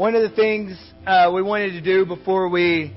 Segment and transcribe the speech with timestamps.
[0.00, 2.90] one of the things uh, we wanted to do before we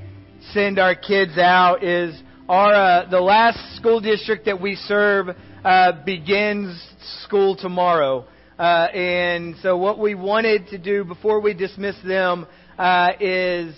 [0.54, 5.28] send our kids out is our uh, the last school district that we serve
[5.66, 6.82] uh, begins
[7.24, 8.26] school tomorrow,
[8.58, 12.48] uh, and so what we wanted to do before we dismiss them
[12.78, 13.76] uh, is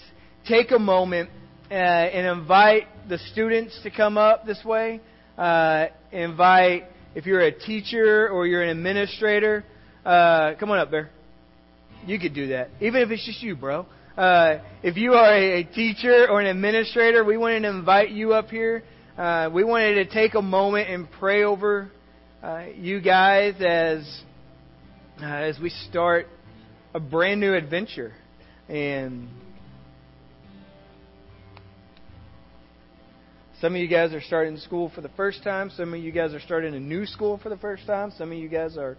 [0.47, 1.27] take a moment
[1.71, 5.01] uh, and invite the students to come up this way.
[6.11, 6.83] invite
[7.15, 9.65] if you're a teacher or you're an administrator,
[10.03, 11.09] come on up there.
[12.05, 13.88] You could do that, even if it's just you, bro.
[14.16, 18.34] Uh, if you are a, a, teacher or an administrator, we wanted to invite you
[18.34, 18.84] up here.
[19.17, 21.91] Uh, we wanted to take a moment and pray over
[22.44, 24.21] uh, you guys as
[25.20, 26.27] uh, as we start
[26.94, 28.13] a brand new adventure.
[28.69, 29.27] And
[33.59, 35.72] some of you guys are starting school for the first time.
[35.75, 38.13] Some of you guys are starting a new school for the first time.
[38.17, 38.95] Some of you guys are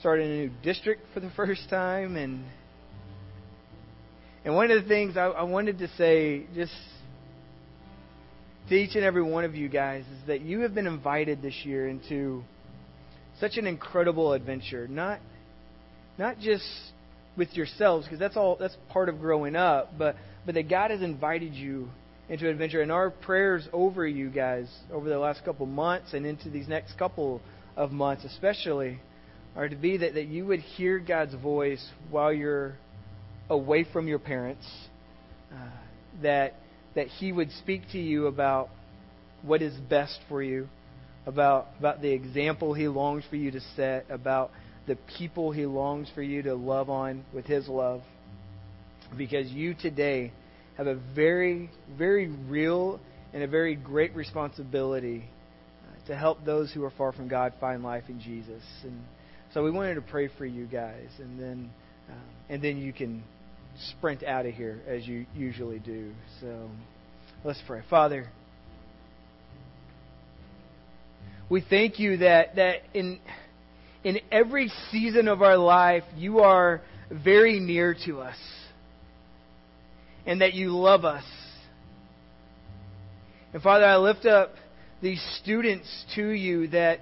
[0.00, 2.44] starting a new district for the first time, and
[4.44, 6.72] and one of the things I, I wanted to say, just
[8.68, 11.64] to each and every one of you guys, is that you have been invited this
[11.64, 12.42] year into
[13.40, 14.86] such an incredible adventure.
[14.88, 15.20] Not
[16.18, 16.64] not just
[17.36, 21.02] with yourselves, because that's all that's part of growing up, but but that God has
[21.02, 21.88] invited you
[22.28, 22.82] into adventure.
[22.82, 26.96] And our prayers over you guys over the last couple months and into these next
[26.98, 27.40] couple
[27.76, 29.00] of months, especially,
[29.56, 32.76] are to be that, that you would hear God's voice while you're
[33.48, 34.66] away from your parents,
[35.52, 35.70] uh,
[36.22, 36.54] that,
[36.94, 38.68] that He would speak to you about
[39.42, 40.68] what is best for you,
[41.24, 44.50] about, about the example He longs for you to set, about
[44.86, 48.02] the people He longs for you to love on with His love.
[49.16, 50.32] Because you today
[50.76, 53.00] have a very, very real
[53.32, 55.24] and a very great responsibility
[55.84, 58.62] uh, to help those who are far from God find life in Jesus.
[58.82, 59.00] And
[59.52, 61.70] so we wanted to pray for you guys, and then
[62.10, 63.22] um, and then you can
[63.90, 66.12] sprint out of here as you usually do.
[66.40, 66.68] So
[67.44, 68.28] let's pray, Father.
[71.48, 73.20] We thank you that that in
[74.04, 78.36] in every season of our life you are very near to us,
[80.26, 81.24] and that you love us.
[83.52, 84.52] And Father, I lift up
[85.00, 87.00] these students to you that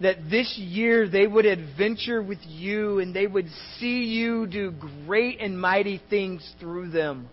[0.00, 4.72] that this year they would adventure with you and they would see you do
[5.06, 7.28] great and mighty things through them.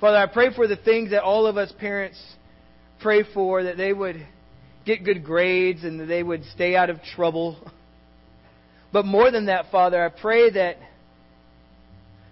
[0.00, 2.20] Father, I pray for the things that all of us parents
[3.00, 4.26] pray for, that they would
[4.84, 7.56] get good grades and that they would stay out of trouble.
[8.92, 10.76] But more than that, Father, I pray that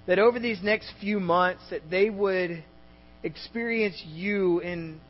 [0.06, 2.64] that over these next few months that they would
[3.22, 5.00] experience you in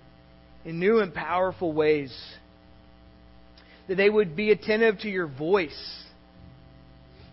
[0.65, 2.13] in new and powerful ways
[3.91, 6.05] that they would be attentive to your voice,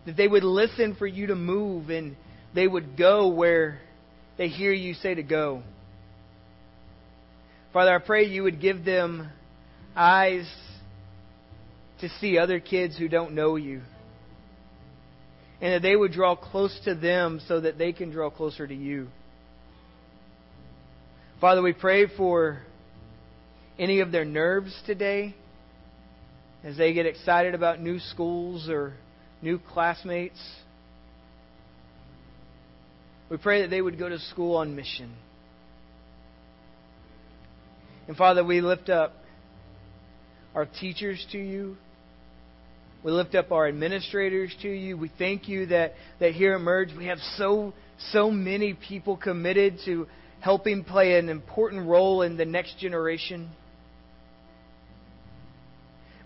[0.07, 2.15] that they would listen for you to move, and
[2.55, 3.79] they would go where
[4.39, 5.61] they hear you say to go.
[7.73, 9.29] Father, I pray you would give them
[9.95, 10.51] eyes
[12.01, 13.83] to see other kids who don't know you.
[15.61, 18.75] And that they would draw close to them so that they can draw closer to
[18.75, 19.09] you.
[21.39, 22.63] Father, we pray for
[23.77, 25.35] any of their nerves today
[26.67, 28.93] as they get excited about new schools or
[29.41, 30.37] new classmates.
[33.29, 35.15] We pray that they would go to school on mission.
[38.09, 39.13] And Father, we lift up
[40.53, 41.77] our teachers to you.
[43.01, 44.97] We lift up our administrators to you.
[44.97, 47.73] We thank you that, that here at Merge we have so
[48.11, 50.07] so many people committed to
[50.41, 53.51] helping play an important role in the next generation.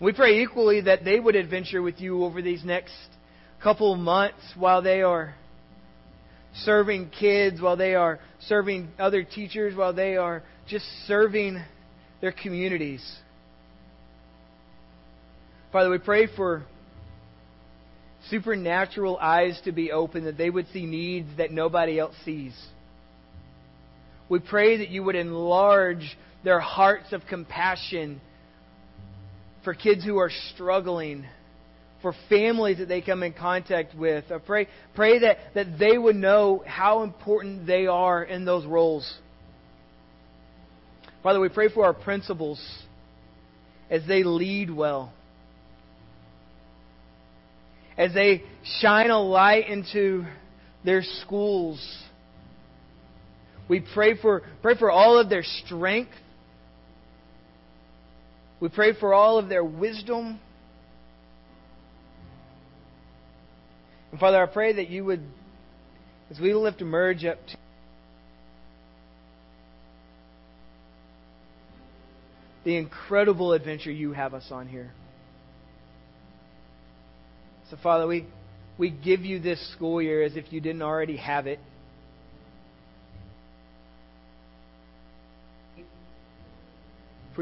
[0.02, 2.92] We pray equally that they would adventure with you over these next
[3.62, 5.36] couple months while they are
[6.56, 8.18] serving kids, while they are
[8.48, 11.62] serving other teachers, while they are just serving
[12.20, 13.00] their communities.
[15.70, 16.64] Father, we pray for
[18.28, 22.60] supernatural eyes to be open, that they would see needs that nobody else sees.
[24.28, 28.20] We pray that you would enlarge their hearts of compassion
[29.64, 31.24] for kids who are struggling,
[32.00, 34.24] for families that they come in contact with.
[34.30, 39.10] I pray, pray that, that they would know how important they are in those roles.
[41.22, 42.60] Father, we pray for our principals
[43.88, 45.12] as they lead well,
[47.96, 48.42] as they
[48.80, 50.24] shine a light into
[50.84, 51.80] their schools.
[53.68, 56.10] We pray for, pray for all of their strength
[58.62, 60.38] we pray for all of their wisdom.
[64.12, 65.24] And Father, I pray that you would,
[66.30, 67.56] as we lift Merge up to
[72.62, 74.92] the incredible adventure you have us on here.
[77.68, 78.28] So, Father, we,
[78.78, 81.58] we give you this school year as if you didn't already have it.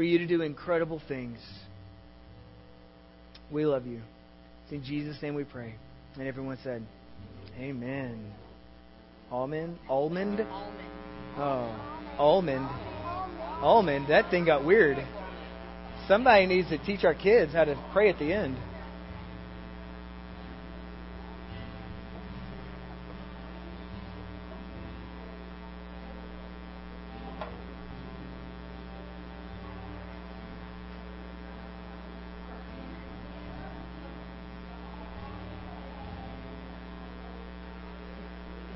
[0.01, 1.37] For you to do incredible things.
[3.51, 4.01] We love you.
[4.63, 5.75] It's in Jesus' name we pray.
[6.15, 6.83] And everyone said,
[7.59, 8.33] Amen.
[9.29, 9.77] Almond?
[9.87, 10.39] Almond?
[11.37, 12.67] Oh, almond.
[13.61, 14.07] Almond.
[14.09, 14.97] That thing got weird.
[16.07, 18.57] Somebody needs to teach our kids how to pray at the end.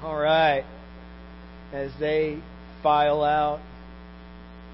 [0.06, 0.64] All right.
[1.74, 2.42] As they
[2.84, 3.60] file out,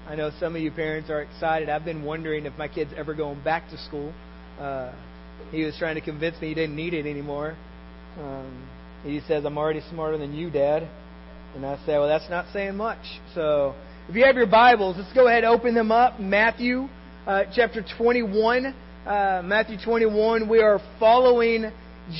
[0.06, 1.68] I know some of you parents are excited.
[1.68, 4.12] I've been wondering if my kid's ever going back to school.
[4.58, 4.92] Uh,
[5.50, 7.56] he was trying to convince me he didn't need it anymore.
[8.18, 8.68] Um,
[9.04, 10.88] he says, I'm already smarter than you, Dad.
[11.54, 13.04] And I say, well, that's not saying much.
[13.34, 13.74] So
[14.08, 16.18] if you have your Bibles, let's go ahead and open them up.
[16.18, 16.88] Matthew
[17.26, 18.74] uh, chapter 21.
[19.06, 20.48] Uh, Matthew 21.
[20.48, 21.70] We are following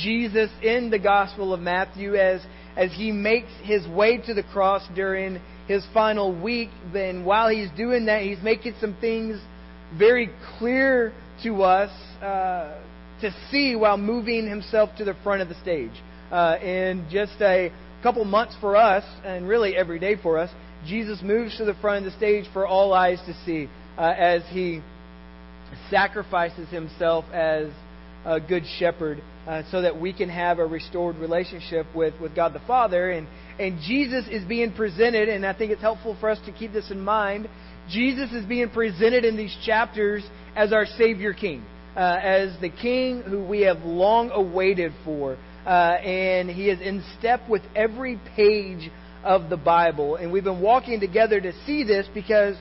[0.02, 2.40] Jesus in the Gospel of Matthew as
[2.76, 6.70] as he makes his way to the cross during his final week.
[6.92, 9.40] Then, while he's doing that, he's making some things
[9.98, 11.90] very clear to us
[12.22, 12.80] uh,
[13.20, 15.92] to see while moving himself to the front of the stage.
[16.30, 17.70] Uh, in just a
[18.02, 20.50] couple months for us, and really every day for us,
[20.86, 24.42] Jesus moves to the front of the stage for all eyes to see uh, as
[24.50, 24.80] he
[25.90, 27.68] sacrifices himself as
[28.24, 32.52] a good shepherd uh, so that we can have a restored relationship with, with God
[32.52, 33.10] the Father.
[33.10, 33.26] And,
[33.58, 36.90] and Jesus is being presented, and I think it's helpful for us to keep this
[36.90, 37.48] in mind.
[37.88, 40.24] Jesus is being presented in these chapters
[40.54, 41.64] as our Savior King,
[41.96, 45.36] uh, as the King who we have long awaited for.
[45.66, 48.90] Uh, and He is in step with every page
[49.24, 50.16] of the Bible.
[50.16, 52.56] And we've been walking together to see this because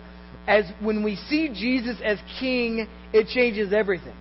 [0.48, 4.14] as when we see Jesus as King, it changes everything.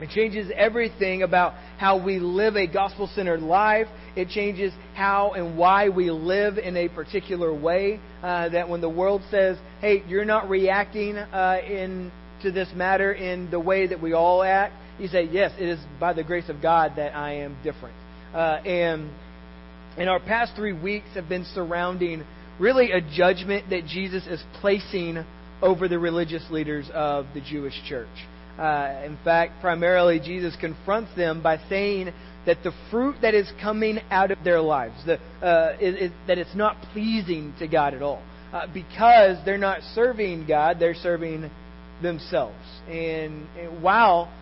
[0.00, 3.86] It changes everything about how we live a gospel centered life.
[4.14, 7.98] It changes how and why we live in a particular way.
[8.22, 12.12] Uh, that when the world says, hey, you're not reacting uh, in,
[12.42, 15.78] to this matter in the way that we all act, you say, yes, it is
[15.98, 17.94] by the grace of God that I am different.
[18.34, 19.10] Uh, and,
[19.96, 22.24] and our past three weeks have been surrounding
[22.58, 25.24] really a judgment that Jesus is placing
[25.62, 28.08] over the religious leaders of the Jewish church.
[28.58, 32.12] Uh, in fact, primarily Jesus confronts them by saying
[32.46, 36.38] that the fruit that is coming out of their lives, the, uh, is, is, that
[36.38, 38.22] it's not pleasing to God at all.
[38.52, 41.50] Uh, because they're not serving God, they're serving
[42.00, 42.56] themselves.
[42.88, 44.32] And, and, while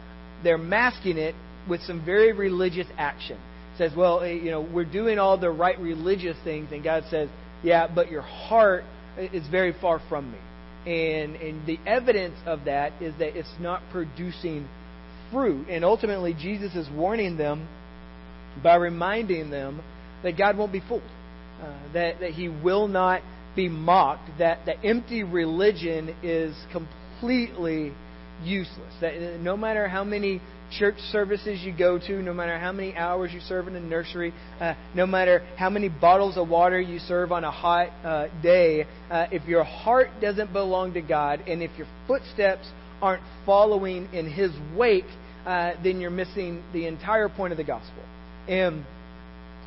[0.45, 1.35] they're masking it
[1.69, 3.39] with some very religious action,
[3.79, 7.29] says, well, eh, you know, we're doing all the right religious things, and God says,
[7.63, 8.85] yeah, but your heart
[9.17, 10.39] is very far from me.
[10.87, 14.69] And, and the evidence of that is that it's not producing
[15.33, 15.69] fruit.
[15.69, 17.69] And ultimately, Jesus is warning them
[18.63, 19.83] by reminding them
[20.23, 21.03] that God won't be fooled,
[21.63, 23.23] uh, that, that He will not
[23.57, 27.93] be mocked, that the empty religion is completely
[28.43, 28.93] useless.
[29.01, 30.41] That no matter how many
[30.71, 34.33] church services you go to, no matter how many hours you serve in a nursery,
[34.61, 38.87] uh, no matter how many bottles of water you serve on a hot uh, day,
[39.11, 42.69] uh, if your heart doesn't belong to God and if your footsteps
[43.01, 45.05] aren't following in His wake,
[45.47, 48.03] uh, then you're missing the entire point of the gospel.
[48.49, 48.85] And,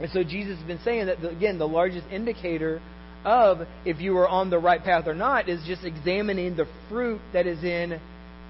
[0.01, 2.81] and so Jesus has been saying that, the, again, the largest indicator
[3.23, 7.19] of if you are on the right path or not is just examining the fruit
[7.33, 7.99] that is in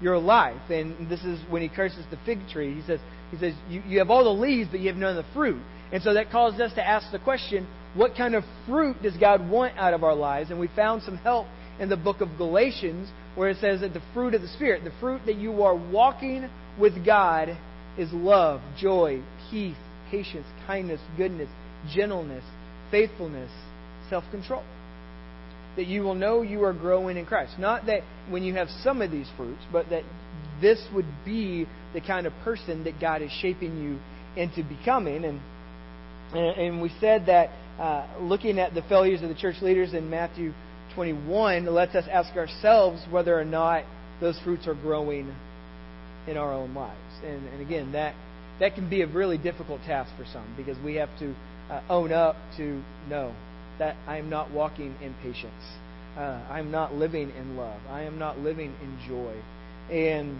[0.00, 0.70] your life.
[0.70, 2.74] And this is when he curses the fig tree.
[2.74, 3.00] He says,
[3.30, 5.60] he says you, you have all the leaves, but you have none of the fruit.
[5.92, 9.48] And so that caused us to ask the question, what kind of fruit does God
[9.48, 10.50] want out of our lives?
[10.50, 11.46] And we found some help
[11.80, 14.92] in the book of Galatians, where it says that the fruit of the Spirit, the
[15.00, 17.56] fruit that you are walking with God,
[17.96, 19.76] is love, joy, peace,
[20.10, 21.48] patience, kindness, goodness,
[21.94, 22.44] gentleness,
[22.90, 23.50] faithfulness,
[24.10, 24.62] self control
[25.78, 27.54] that you will know you are growing in Christ.
[27.56, 30.02] Not that when you have some of these fruits, but that
[30.60, 33.98] this would be the kind of person that God is shaping you
[34.40, 35.24] into becoming.
[35.24, 35.40] And
[36.34, 40.52] and we said that uh, looking at the failures of the church leaders in Matthew
[40.94, 43.84] 21 lets us ask ourselves whether or not
[44.20, 45.32] those fruits are growing
[46.26, 46.98] in our own lives.
[47.24, 48.16] And, and again, that
[48.58, 51.34] that can be a really difficult task for some because we have to
[51.70, 53.32] uh, own up to no,
[53.78, 55.64] that I am not walking in patience.
[56.16, 57.80] Uh, I am not living in love.
[57.88, 59.34] I am not living in joy.
[59.92, 60.38] And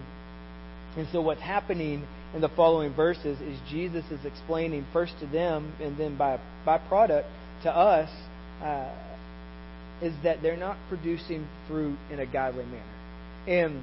[0.97, 2.05] and so what's happening
[2.35, 7.27] in the following verses is Jesus is explaining first to them and then by byproduct
[7.63, 8.11] to us
[8.63, 8.91] uh,
[10.03, 12.83] is that they're not producing fruit in a godly manner.
[13.47, 13.83] And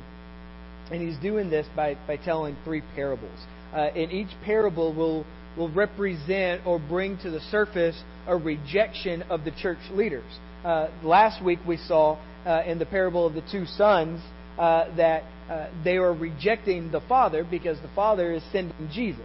[0.92, 3.40] and he's doing this by, by telling three parables.
[3.74, 5.26] Uh, each parable will,
[5.58, 10.40] will represent or bring to the surface a rejection of the church leaders.
[10.64, 14.22] Uh, last week we saw uh, in the parable of the two sons
[14.58, 19.22] uh, that uh, they are rejecting the Father because the Father is sending Jesus.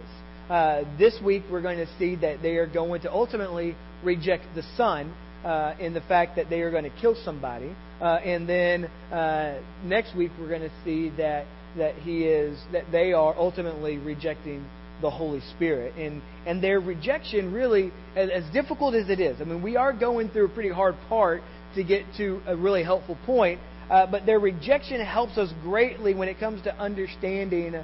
[0.49, 4.63] Uh, this week we're going to see that they are going to ultimately reject the
[4.75, 7.75] Son uh, in the fact that they are going to kill somebody.
[7.99, 11.45] Uh, and then uh, next week we're going to see that
[11.77, 14.65] that he is that they are ultimately rejecting
[15.01, 15.95] the Holy Spirit.
[15.97, 19.41] And and their rejection really as, as difficult as it is.
[19.41, 21.41] I mean, we are going through a pretty hard part
[21.75, 23.59] to get to a really helpful point.
[23.89, 27.75] Uh, but their rejection helps us greatly when it comes to understanding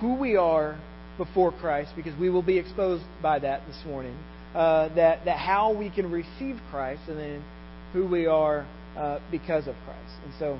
[0.00, 0.80] who we are
[1.18, 4.16] before Christ, because we will be exposed by that this morning
[4.54, 7.44] uh, that, that how we can receive Christ and then
[7.92, 8.66] who we are
[8.96, 10.14] uh, because of Christ.
[10.24, 10.58] And so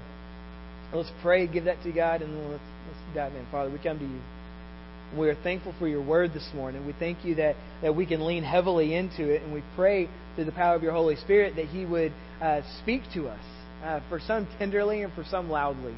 [0.95, 3.47] let's pray, give that to God, and let's, let's dive in.
[3.51, 4.21] Father, we come to you.
[5.17, 6.87] We are thankful for your word this morning.
[6.87, 10.47] We thank you that, that we can lean heavily into it, and we pray through
[10.47, 13.45] the power of your Holy Spirit that He would uh, speak to us,
[13.85, 15.95] uh, for some tenderly and for some loudly.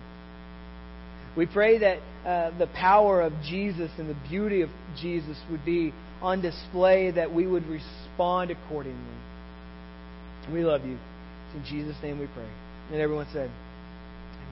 [1.37, 5.92] We pray that uh, the power of Jesus and the beauty of Jesus would be
[6.21, 9.18] on display that we would respond accordingly.
[10.52, 10.99] We love you.
[11.47, 12.49] It's in Jesus' name we pray.
[12.90, 13.50] And everyone said,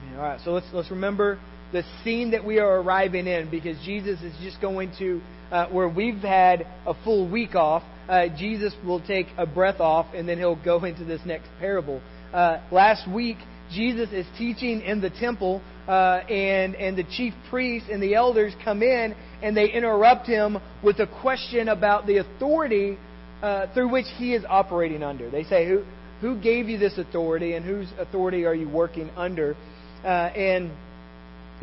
[0.03, 0.19] Amen.
[0.19, 1.39] All right, so let's, let's remember
[1.73, 5.89] the scene that we are arriving in because Jesus is just going to, uh, where
[5.89, 10.37] we've had a full week off, uh, Jesus will take a breath off and then
[10.37, 11.99] he'll go into this next parable.
[12.31, 13.37] Uh, last week,
[13.71, 18.53] Jesus is teaching in the temple, uh, and and the chief priests and the elders
[18.63, 22.97] come in and they interrupt him with a question about the authority
[23.41, 25.29] uh, through which he is operating under.
[25.29, 25.83] They say, "Who
[26.21, 29.55] who gave you this authority, and whose authority are you working under?"
[30.03, 30.71] Uh, and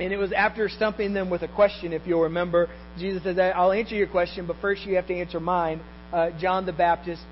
[0.01, 3.73] and it was after stumping them with a question, if you'll remember, Jesus says, "I'll
[3.73, 5.81] answer your question, but first you have to answer mine."
[6.13, 7.23] Uh, John the Baptist,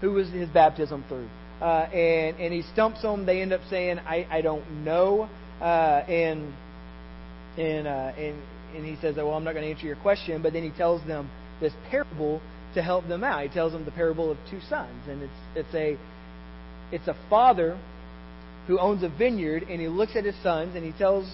[0.00, 1.28] who was his baptism through?
[1.60, 3.26] uh, and and he stumps them.
[3.26, 5.28] They end up saying, "I I don't know,"
[5.60, 6.52] uh, and
[7.58, 8.36] and uh, and
[8.74, 11.06] and he says, "Well, I'm not going to answer your question." But then he tells
[11.06, 11.30] them
[11.60, 12.40] this parable
[12.74, 13.42] to help them out.
[13.42, 15.98] He tells them the parable of two sons, and it's it's a
[16.92, 17.78] it's a father
[18.66, 21.30] who owns a vineyard, and he looks at his sons, and he tells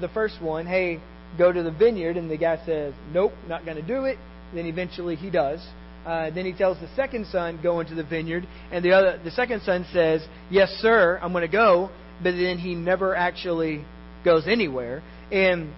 [0.00, 1.00] the first one, "Hey,
[1.38, 4.18] go to the vineyard," and the guy says, "Nope, not going to do it."
[4.54, 5.60] Then eventually he does.
[6.04, 8.46] Uh, then he tells the second son, go into the vineyard.
[8.72, 11.90] And the other, the second son says, yes, sir, I'm going to go.
[12.22, 13.84] But then he never actually
[14.24, 15.02] goes anywhere.
[15.30, 15.72] And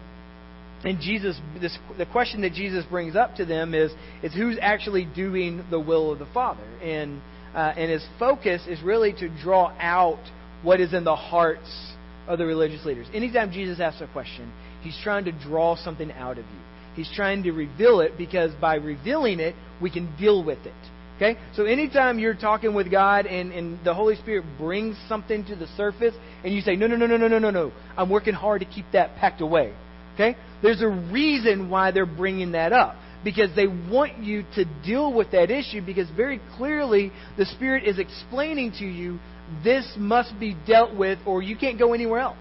[0.85, 3.91] and Jesus, this, the question that Jesus brings up to them is,
[4.23, 6.65] is who's actually doing the will of the Father?
[6.83, 7.23] And,
[7.55, 10.21] uh, and his focus is really to draw out
[10.63, 11.94] what is in the hearts
[12.27, 13.07] of the religious leaders.
[13.13, 14.53] Anytime Jesus asks a question,
[14.83, 16.61] he's trying to draw something out of you.
[16.95, 20.75] He's trying to reveal it because by revealing it, we can deal with it.
[21.17, 21.39] Okay?
[21.55, 25.67] So anytime you're talking with God and, and the Holy Spirit brings something to the
[25.77, 28.61] surface and you say, no, no, no, no, no, no, no, no, I'm working hard
[28.61, 29.75] to keep that packed away.
[30.15, 30.37] Okay?
[30.63, 32.97] There's a reason why they're bringing that up.
[33.23, 37.99] Because they want you to deal with that issue because very clearly the Spirit is
[37.99, 39.19] explaining to you
[39.63, 42.37] this must be dealt with or you can't go anywhere else.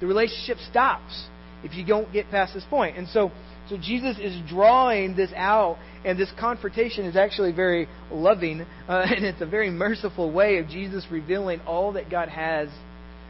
[0.00, 1.26] The relationship stops
[1.62, 2.96] if you don't get past this point.
[2.96, 3.30] And so,
[3.68, 9.24] so Jesus is drawing this out, and this confrontation is actually very loving, uh, and
[9.24, 12.68] it's a very merciful way of Jesus revealing all that God has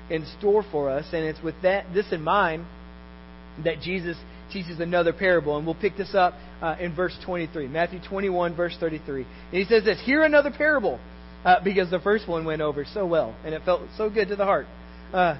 [0.08, 1.06] in store for us.
[1.12, 2.66] And it's with that this in mind
[3.64, 4.16] that Jesus
[4.52, 8.76] teaches another parable, and we'll pick this up uh, in verse 23, Matthew 21, verse
[8.78, 9.22] 33.
[9.22, 10.98] And he says this: "Hear another parable."
[11.44, 14.36] Uh, because the first one went over so well, and it felt so good to
[14.36, 14.66] the heart.
[15.12, 15.38] Uh,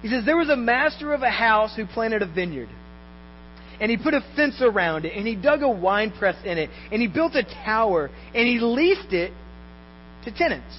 [0.00, 2.68] he says, There was a master of a house who planted a vineyard.
[3.78, 6.70] And he put a fence around it, and he dug a wine press in it,
[6.90, 9.32] and he built a tower, and he leased it
[10.24, 10.74] to tenants.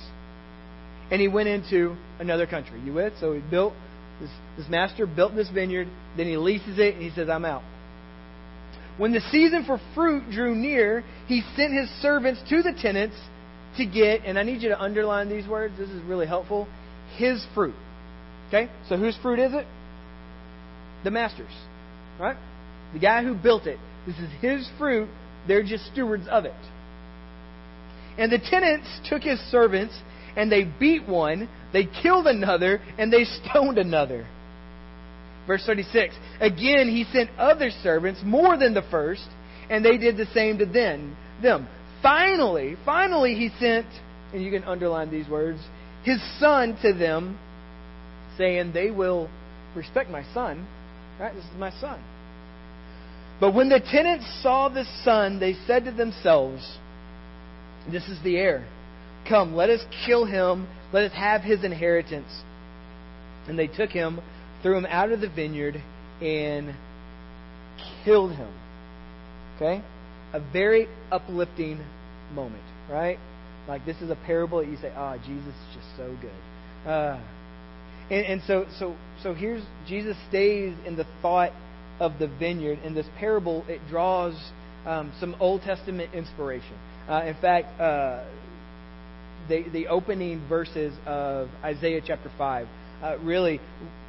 [1.12, 2.82] And he went into another country.
[2.82, 3.14] You with?
[3.20, 3.74] So he built,
[4.20, 5.88] this, this master built this vineyard,
[6.18, 7.62] then he leases it, and he says, I'm out.
[8.98, 13.16] When the season for fruit drew near, he sent his servants to the tenants
[13.77, 16.67] to get, and I need you to underline these words, this is really helpful,
[17.15, 17.75] his fruit.
[18.48, 18.69] Okay?
[18.89, 19.65] So whose fruit is it?
[21.03, 21.53] The master's.
[22.19, 22.38] Right?
[22.93, 23.79] The guy who built it.
[24.05, 25.10] This is his fruit.
[25.48, 26.53] They're just stewards of it.
[28.17, 29.93] And the tenants took his servants
[30.36, 34.27] and they beat one, they killed another, and they stoned another.
[35.48, 39.27] Verse 36 Again, he sent other servants, more than the first,
[39.69, 41.67] and they did the same to them.
[42.01, 43.88] Finally, finally, he sent,
[44.34, 45.60] and you can underline these words,
[46.04, 47.38] his son to them,
[48.38, 49.30] saying, They will
[49.75, 50.68] respect my son.
[51.20, 51.34] Right?
[51.34, 52.00] This is my son.
[53.39, 56.77] But when the tenants saw the son, they said to themselves,
[57.92, 58.66] This is the heir.
[59.27, 60.68] Come, let us kill him.
[60.94, 62.32] Let us have his inheritance.
[63.48, 64.20] And they took him,
[64.62, 65.82] threw him out of the vineyard,
[66.22, 66.75] and
[68.04, 68.54] killed him.
[69.56, 69.84] Okay?
[70.34, 71.79] A very uplifting
[72.34, 73.17] moment, right?
[73.67, 76.89] Like this is a parable that you say, "Ah, oh, Jesus is just so good."
[76.89, 77.19] Uh,
[78.10, 81.51] and, and so, so, so here's Jesus stays in the thought
[82.00, 82.79] of the vineyard.
[82.84, 84.36] In this parable, it draws
[84.86, 86.77] um, some Old Testament inspiration.
[87.10, 88.25] Uh, in fact, uh,
[89.50, 92.67] the, the opening verses of Isaiah chapter 5
[93.01, 93.60] uh, really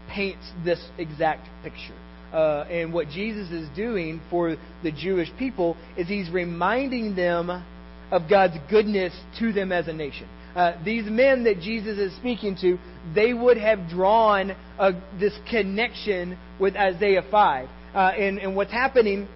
[0.08, 1.96] paints this exact picture.
[2.32, 7.64] Uh, and what Jesus is doing for the Jewish people is he's reminding them
[8.10, 10.28] of God's goodness to them as a nation.
[10.54, 12.78] Uh, these men that Jesus is speaking to,
[13.14, 17.68] they would have drawn uh, this connection with Isaiah 5.
[17.94, 19.28] Uh, and, and what's happening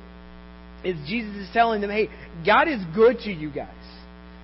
[0.84, 2.08] is Jesus is telling them, hey,
[2.44, 3.68] God is good to you guys.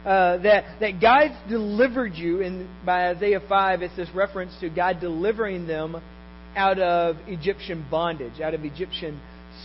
[0.04, 5.00] Uh, that that God's delivered you, and by Isaiah five, it's this reference to God
[5.00, 6.00] delivering them
[6.58, 9.20] out of Egyptian bondage, out of Egyptian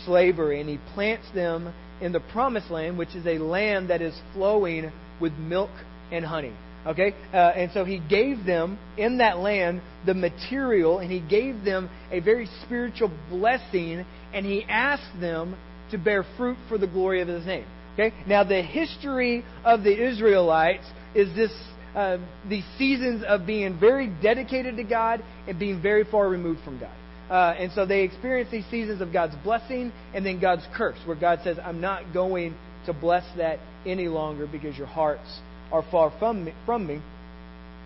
[0.06, 4.14] slavery, and He plants them in the promised land, which is a land that is
[4.34, 5.72] flowing with milk
[6.12, 6.54] and honey.
[6.86, 7.14] Okay?
[7.34, 11.90] Uh, and so he gave them in that land the material, and he gave them
[12.12, 15.56] a very spiritual blessing, and he asked them
[15.92, 17.66] to bear fruit for the glory of his name.
[17.94, 18.14] Okay?
[18.28, 21.52] Now, the history of the Israelites is this.
[21.96, 22.18] Uh,
[22.50, 26.96] these seasons of being very dedicated to God and being very far removed from God.
[27.30, 31.16] Uh, and so they experience these seasons of God's blessing and then God's curse, where
[31.16, 35.40] God says, I'm not going to bless that any longer because your hearts
[35.72, 36.54] are far from me.
[36.66, 37.02] From me.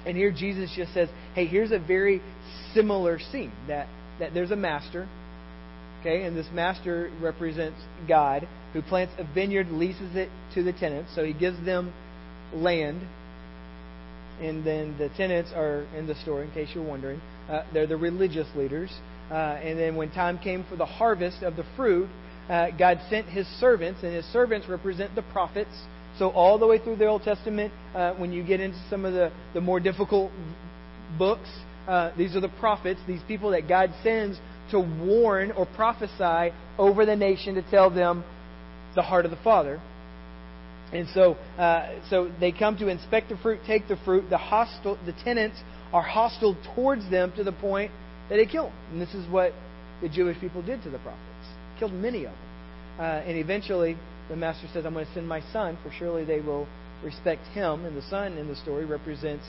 [0.05, 2.21] And here Jesus just says, hey, here's a very
[2.73, 3.87] similar scene that,
[4.19, 5.07] that there's a master,
[5.99, 11.11] okay, and this master represents God who plants a vineyard, leases it to the tenants.
[11.13, 11.93] So he gives them
[12.53, 13.01] land.
[14.41, 17.21] And then the tenants are in the story, in case you're wondering.
[17.49, 18.91] Uh, they're the religious leaders.
[19.31, 22.07] Uh, and then when time came for the harvest of the fruit,
[22.49, 25.75] uh, God sent his servants, and his servants represent the prophets
[26.17, 29.13] so, all the way through the Old Testament, uh, when you get into some of
[29.13, 30.31] the, the more difficult
[31.17, 31.49] books,
[31.87, 34.39] uh, these are the prophets, these people that God sends
[34.71, 38.23] to warn or prophesy over the nation to tell them
[38.95, 39.79] the heart of the Father.
[40.93, 44.29] And so, uh, so they come to inspect the fruit, take the fruit.
[44.29, 45.57] The hostile, the tenants
[45.91, 47.91] are hostile towards them to the point
[48.29, 48.73] that they kill them.
[48.91, 49.53] And this is what
[50.01, 51.47] the Jewish people did to the prophets,
[51.79, 52.99] killed many of them.
[52.99, 53.97] Uh, and eventually,
[54.29, 56.67] the master says, I'm going to send my son, for surely they will
[57.03, 57.85] respect him.
[57.85, 59.45] And the son in the story represents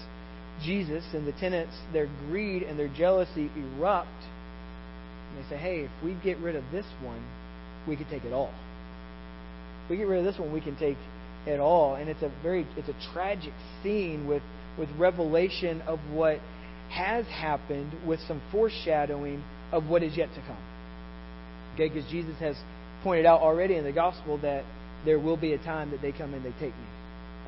[0.63, 1.05] Jesus.
[1.15, 4.09] And the tenants, their greed and their jealousy erupt.
[5.31, 7.25] And they say, hey, if we get rid of this one,
[7.87, 8.53] we can take it all.
[9.89, 10.99] We get rid of this one, we can take
[11.49, 11.95] it all.
[11.95, 14.43] And it's a very, it's a tragic scene with,
[14.79, 16.41] with revelation of what
[16.91, 20.65] has happened with some foreshadowing of what is yet to come.
[21.75, 22.57] Okay, because Jesus has
[23.03, 24.65] pointed out already in the gospel that
[25.05, 26.87] there will be a time that they come and they take me.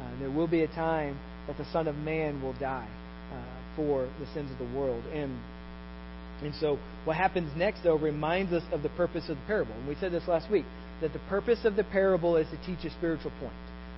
[0.00, 2.88] Uh, there will be a time that the Son of Man will die
[3.32, 5.04] uh, for the sins of the world.
[5.06, 5.38] And
[6.42, 9.74] and so what happens next, though, reminds us of the purpose of the parable.
[9.74, 10.64] And we said this last week
[11.00, 13.52] that the purpose of the parable is to teach a spiritual point.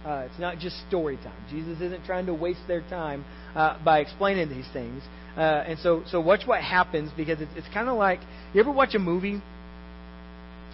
[0.05, 1.45] Uh, it's not just story time.
[1.49, 5.03] Jesus isn't trying to waste their time uh, by explaining these things.
[5.37, 8.21] Uh, and so, so watch what happens because it's, it's kind of like
[8.53, 9.41] you ever watch a movie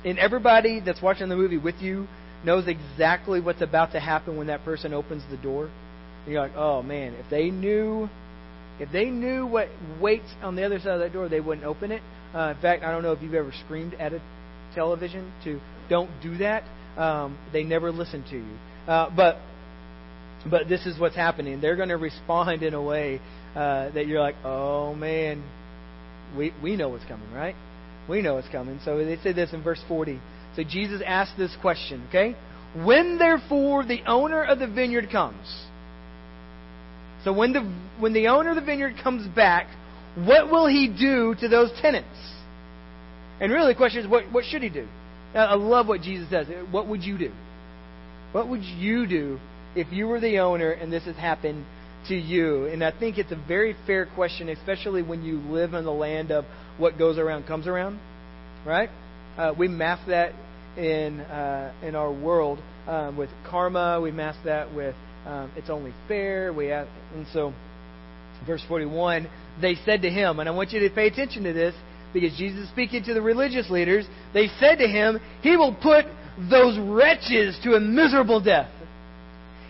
[0.05, 2.07] and everybody that's watching the movie with you
[2.45, 5.71] knows exactly what's about to happen when that person opens the door.
[6.25, 8.09] And you're like, oh man, if they knew,
[8.81, 9.69] if they knew what
[10.01, 12.03] waits on the other side of that door, they wouldn't open it.
[12.35, 14.23] Uh, in fact, I don't know if you've ever screamed at a
[14.75, 16.65] television to don't do that.
[16.97, 18.59] Um, they never listen to you.
[18.89, 19.37] Uh, but
[20.49, 21.61] but this is what's happening.
[21.61, 23.21] They're going to respond in a way
[23.55, 25.45] uh, that you're like, oh man,
[26.37, 27.55] we we know what's coming, right?
[28.09, 28.81] We know what's coming.
[28.85, 30.19] So they say this in verse 40.
[30.57, 32.35] So Jesus asked this question, okay?
[32.75, 35.47] When therefore the owner of the vineyard comes.
[37.25, 37.61] So when the
[37.99, 39.67] when the owner of the vineyard comes back,
[40.17, 42.09] what will he do to those tenants?
[43.41, 44.87] And really the question is what what should he do?
[45.35, 46.47] I love what Jesus says.
[46.71, 47.33] What would you do?
[48.33, 49.39] What would you do
[49.75, 51.65] if you were the owner and this has happened
[52.09, 52.67] to you?
[52.67, 56.31] And I think it's a very fair question, especially when you live in the land
[56.31, 56.45] of
[56.79, 57.99] what goes around comes around,
[58.67, 58.91] right?
[59.37, 60.33] Uh, we math that
[60.77, 64.01] in uh, in our world um, with karma.
[64.01, 64.95] We math that with
[65.27, 66.53] um, it's only fair.
[66.53, 67.53] We have, and so,
[68.47, 69.29] verse forty-one,
[69.61, 71.75] they said to him, and I want you to pay attention to this
[72.13, 74.07] because Jesus is speaking to the religious leaders.
[74.35, 76.05] They said to him, He will put
[76.51, 78.71] those wretches to a miserable death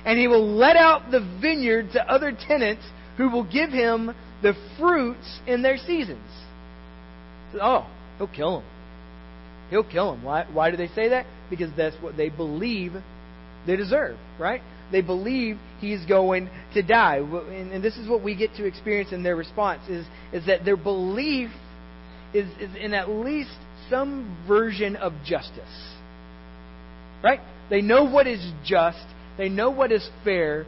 [0.04, 2.83] and he will let out the vineyard to other tenants
[3.18, 6.31] who will give him the fruits in their seasons.
[7.61, 8.70] Oh, he'll kill them.
[9.70, 10.22] He'll kill them.
[10.22, 11.26] Why, why do they say that?
[11.50, 12.92] Because that's what they believe
[13.66, 14.62] they deserve, right?
[14.90, 17.16] They believe he's going to die.
[17.16, 20.64] And, and this is what we get to experience in their response is, is that
[20.64, 21.50] their belief
[22.33, 23.57] is, is in at least
[23.90, 25.97] some version of justice.
[27.22, 27.40] Right?
[27.70, 29.04] They know what is just,
[29.37, 30.66] they know what is fair.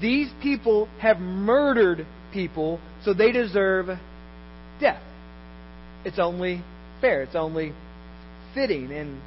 [0.00, 3.86] These people have murdered people, so they deserve
[4.80, 5.02] death.
[6.04, 6.62] It's only
[7.00, 7.22] fair.
[7.22, 7.72] It's only
[8.54, 8.92] fitting.
[8.92, 9.20] And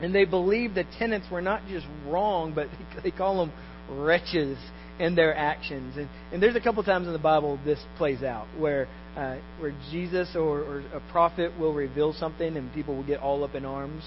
[0.00, 2.68] and they believe the tenants were not just wrong, but
[3.02, 3.52] they call them
[3.90, 4.58] wretches
[4.98, 5.96] in their actions.
[5.96, 9.74] And, and there's a couple times in the Bible this plays out where uh, where
[9.90, 13.64] Jesus or, or a prophet will reveal something and people will get all up in
[13.64, 14.04] arms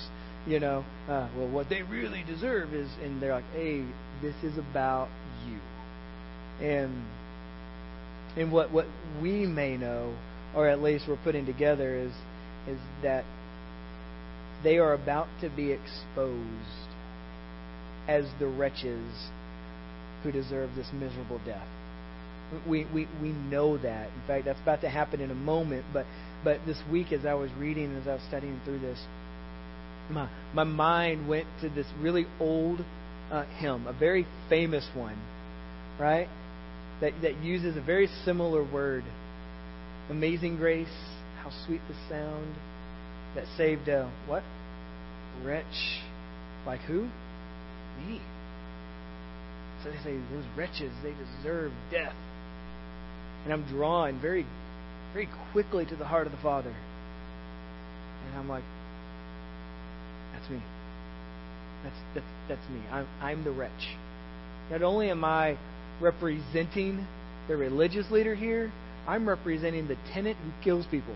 [0.47, 3.85] you know, uh, well, what they really deserve is, and they're like, hey,
[4.21, 5.09] this is about
[5.47, 5.59] you.
[6.65, 7.03] And
[8.37, 8.87] and what what
[9.21, 10.15] we may know,
[10.55, 12.11] or at least we're putting together, is
[12.67, 13.25] is that
[14.63, 16.87] they are about to be exposed
[18.07, 19.29] as the wretches
[20.23, 21.67] who deserve this miserable death.
[22.67, 24.07] We, we, we know that.
[24.07, 25.85] In fact, that's about to happen in a moment.
[25.91, 26.05] But,
[26.43, 28.99] but this week, as I was reading, as I was studying through this,
[30.09, 32.83] my, my mind went to this really old
[33.31, 35.17] uh, hymn, a very famous one,
[35.99, 36.27] right?
[37.01, 39.03] That, that uses a very similar word.
[40.09, 40.87] Amazing grace,
[41.41, 42.53] how sweet the sound
[43.35, 44.43] that saved a what?
[45.43, 46.01] Wretch.
[46.65, 47.03] Like who?
[48.05, 48.21] Me.
[49.83, 52.15] So they say, those wretches, they deserve death.
[53.43, 54.45] And I'm drawn very,
[55.13, 56.73] very quickly to the heart of the Father.
[58.27, 58.63] And I'm like,
[60.43, 60.61] that's me.
[61.83, 62.81] That's, that's, that's me.
[62.91, 63.71] I'm, I'm the wretch.
[64.71, 65.57] Not only am I
[66.01, 67.05] representing
[67.47, 68.71] the religious leader here,
[69.07, 71.15] I'm representing the tenant who kills people.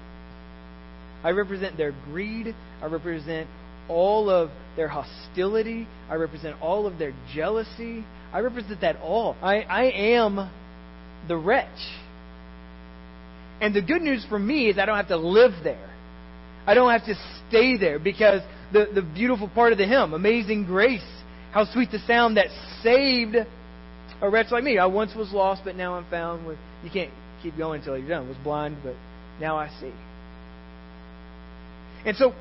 [1.23, 2.53] I represent their greed.
[2.81, 3.49] I represent
[3.89, 5.87] all of their hostility.
[6.09, 8.03] I represent all of their jealousy.
[8.33, 9.35] I represent that all.
[9.41, 10.51] I, I am
[11.27, 11.67] the wretch.
[13.61, 15.89] And the good news for me is I don't have to live there.
[16.67, 17.15] I don't have to
[17.47, 18.41] stay there because
[18.73, 21.05] the, the beautiful part of the hymn, Amazing Grace.
[21.51, 22.47] How sweet the sound that
[22.83, 23.35] saved
[24.21, 24.77] a wretch like me.
[24.77, 26.45] I once was lost, but now I'm found.
[26.45, 28.27] With, you can't keep going until you're done.
[28.27, 28.95] Was blind, but
[29.39, 29.93] now I see.
[32.05, 32.33] And so,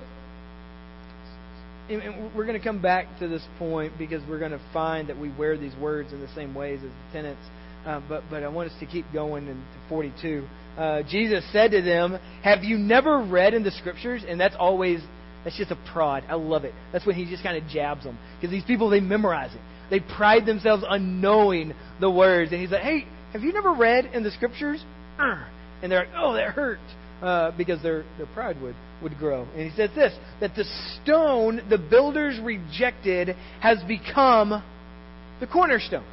[1.88, 5.18] and we're going to come back to this point because we're going to find that
[5.18, 7.42] we wear these words in the same ways as the tenants.
[7.84, 10.44] Uh, but, but I want us to keep going in 42.
[10.76, 14.24] Uh, Jesus said to them, Have you never read in the scriptures?
[14.26, 15.00] And that's always
[15.46, 16.24] that's just a prod.
[16.28, 16.74] I love it.
[16.92, 18.18] That's when he just kind of jabs them.
[18.34, 19.60] Because these people, they memorize it.
[19.90, 22.50] They pride themselves on knowing the words.
[22.50, 24.84] And he's like, hey, have you never read in the scriptures?
[25.82, 26.80] And they're like, oh, that hurt.
[27.22, 29.46] Uh, because their, their pride would, would grow.
[29.54, 30.64] And he says this that the
[31.00, 34.64] stone the builders rejected has become
[35.38, 36.04] the cornerstone.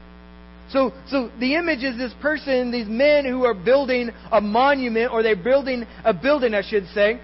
[0.69, 5.23] So, so the image is this person, these men who are building a monument, or
[5.23, 7.19] they're building a building, I should say,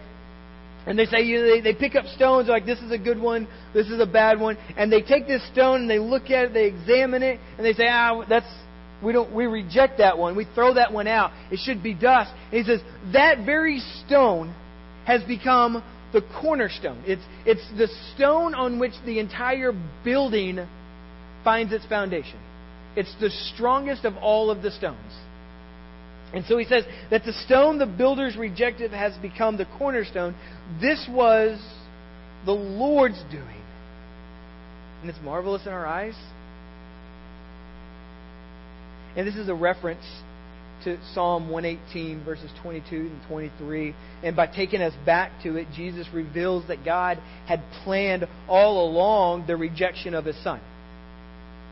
[0.89, 3.19] and they say, you know, they, they pick up stones, like, this is a good
[3.19, 4.57] one, this is a bad one.
[4.75, 7.73] And they take this stone and they look at it, they examine it, and they
[7.73, 8.51] say, ah, that's,
[9.03, 10.35] we don't, we reject that one.
[10.35, 11.31] We throw that one out.
[11.51, 12.33] It should be dust.
[12.51, 12.81] And he says,
[13.13, 14.55] that very stone
[15.05, 17.03] has become the cornerstone.
[17.05, 19.73] It's, it's the stone on which the entire
[20.03, 20.57] building
[21.43, 22.39] finds its foundation.
[22.95, 25.13] It's the strongest of all of the stones.
[26.33, 30.35] And so he says that the stone the builders rejected has become the cornerstone.
[30.79, 31.59] This was
[32.45, 33.63] the Lord's doing.
[35.01, 36.15] And it's marvelous in our eyes.
[39.15, 40.05] And this is a reference
[40.83, 43.95] to Psalm 118, verses 22 and 23.
[44.23, 49.47] And by taking us back to it, Jesus reveals that God had planned all along
[49.47, 50.61] the rejection of his son.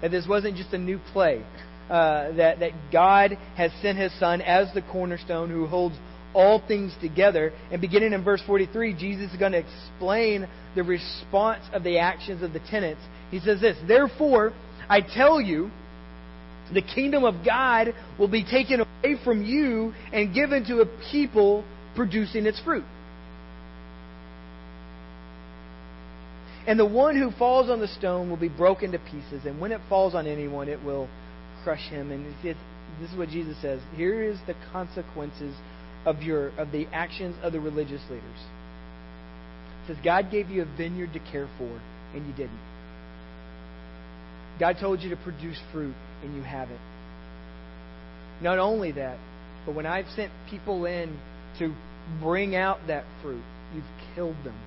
[0.01, 1.43] That this wasn't just a new play
[1.89, 5.95] uh, that, that God has sent his Son as the cornerstone who holds
[6.33, 7.53] all things together.
[7.71, 12.43] And beginning in verse 43, Jesus is going to explain the response of the actions
[12.43, 13.01] of the tenants.
[13.31, 14.53] He says this Therefore,
[14.89, 15.71] I tell you,
[16.73, 21.63] the kingdom of God will be taken away from you and given to a people
[21.95, 22.83] producing its fruit.
[26.67, 29.71] And the one who falls on the stone will be broken to pieces, and when
[29.71, 31.07] it falls on anyone, it will
[31.67, 32.11] crush him.
[32.11, 33.81] And this is what Jesus says.
[33.97, 35.53] Here is the consequences
[36.05, 38.39] of your of the actions of the religious leaders.
[39.83, 41.81] It says God gave you a vineyard to care for,
[42.15, 42.59] and you didn't.
[44.61, 46.79] God told you to produce fruit, and you haven't.
[48.41, 49.17] Not only that,
[49.65, 51.19] but when I've sent people in
[51.59, 51.75] to
[52.21, 53.43] bring out that fruit,
[53.75, 53.83] you've
[54.15, 54.57] killed them.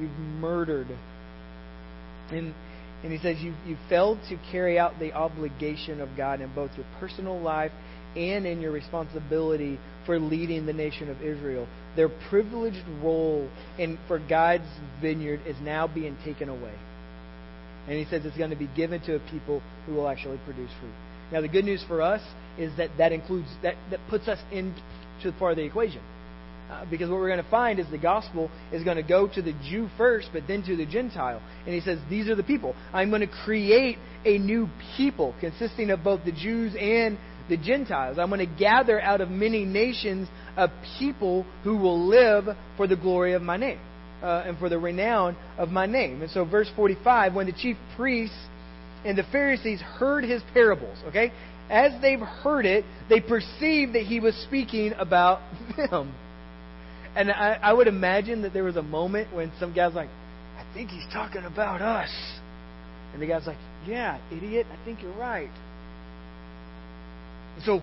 [0.00, 0.88] You've murdered.
[2.30, 2.54] And,
[3.02, 6.70] and he says you, you failed to carry out the obligation of God in both
[6.76, 7.72] your personal life
[8.16, 11.66] and in your responsibility for leading the nation of Israel.
[11.96, 14.68] Their privileged role in, for God's
[15.00, 16.74] vineyard is now being taken away.
[17.88, 20.70] And he says it's going to be given to a people who will actually produce
[20.80, 20.92] fruit.
[21.32, 22.20] Now, the good news for us
[22.58, 24.80] is that that includes, that, that puts us into
[25.24, 26.02] the part of the equation.
[26.72, 29.42] Uh, because what we're going to find is the gospel is going to go to
[29.42, 31.42] the Jew first, but then to the Gentile.
[31.66, 32.74] And he says, These are the people.
[32.94, 37.18] I'm going to create a new people consisting of both the Jews and
[37.50, 38.18] the Gentiles.
[38.18, 42.96] I'm going to gather out of many nations a people who will live for the
[42.96, 43.78] glory of my name
[44.22, 46.22] uh, and for the renown of my name.
[46.22, 48.36] And so, verse 45 when the chief priests
[49.04, 51.32] and the Pharisees heard his parables, okay,
[51.68, 55.40] as they've heard it, they perceived that he was speaking about
[55.90, 56.14] them.
[57.14, 60.08] And I, I would imagine that there was a moment when some guy's like,
[60.56, 62.10] I think he's talking about us.
[63.12, 65.50] And the guy's like, Yeah, idiot, I think you're right.
[67.56, 67.82] And So,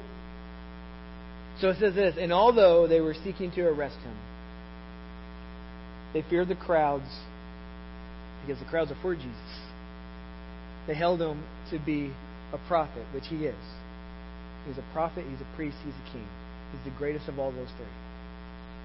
[1.62, 4.16] so it says this, and although they were seeking to arrest him,
[6.14, 7.06] they feared the crowds
[8.42, 9.60] because the crowds are for Jesus.
[10.88, 12.12] They held him to be
[12.52, 13.56] a prophet, which he is.
[14.68, 16.28] He's a prophet, he's a priest, he's a king.
[16.72, 17.86] He's the greatest of all those three.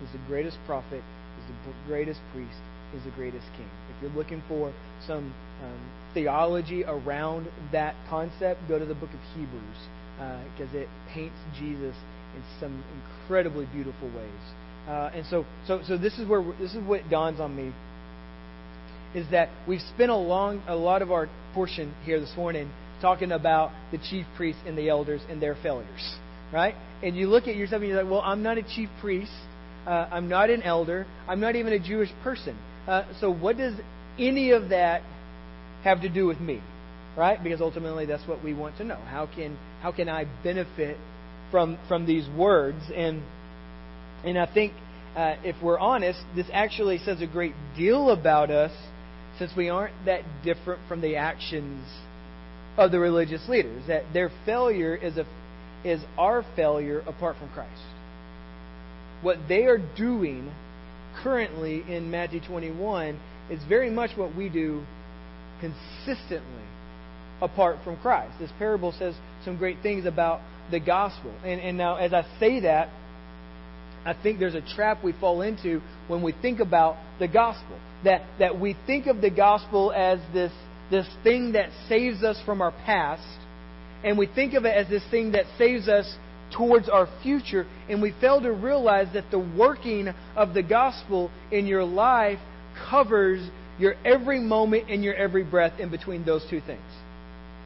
[0.01, 1.03] He's the greatest prophet,
[1.37, 2.59] he's the greatest priest,
[2.93, 3.69] he's the greatest king.
[3.95, 4.73] If you're looking for
[5.07, 9.81] some um, theology around that concept, go to the book of Hebrews
[10.55, 11.97] because uh, it paints Jesus
[12.37, 12.85] in some
[13.23, 14.45] incredibly beautiful ways.
[14.89, 17.73] Uh, and so, so, so this is where this is what dawns on me
[19.15, 23.33] is that we've spent a long, a lot of our portion here this morning talking
[23.33, 26.17] about the chief priests and the elders and their failures,
[26.53, 26.75] right?
[27.03, 29.33] And you look at yourself and you're like, well, I'm not a chief priest,
[29.87, 32.57] uh, I'm not an elder, I'm not even a Jewish person.
[32.87, 33.75] Uh, so what does
[34.19, 35.03] any of that
[35.83, 36.61] have to do with me,
[37.17, 37.43] right?
[37.43, 38.97] Because ultimately that's what we want to know.
[38.97, 40.97] How can how can I benefit
[41.51, 43.23] from from these words and
[44.25, 44.73] and I think,
[45.17, 48.73] uh, if we're honest, this actually says a great deal about us
[49.39, 51.87] since we aren't that different from the actions
[52.79, 53.87] of the religious leaders.
[53.87, 55.27] That their failure is, a,
[55.85, 57.83] is our failure apart from Christ.
[59.25, 60.53] What they are doing
[61.23, 63.19] currently in Matthew 21
[63.51, 64.85] is very much what we do
[65.61, 66.63] consistently
[67.41, 68.35] apart from Christ.
[68.39, 71.35] This parable says some great things about the gospel.
[71.43, 72.91] And, and now, as I say that,
[74.05, 77.79] I think there's a trap we fall into when we think about the gospel.
[78.05, 80.53] That, that we think of the gospel as this,
[80.91, 83.27] this thing that saves us from our past,
[84.05, 86.15] and we think of it as this thing that saves us
[86.53, 91.67] towards our future, and we fail to realize that the working of the gospel in
[91.67, 92.39] your life
[92.91, 96.81] covers your every moment and your every breath in between those two things.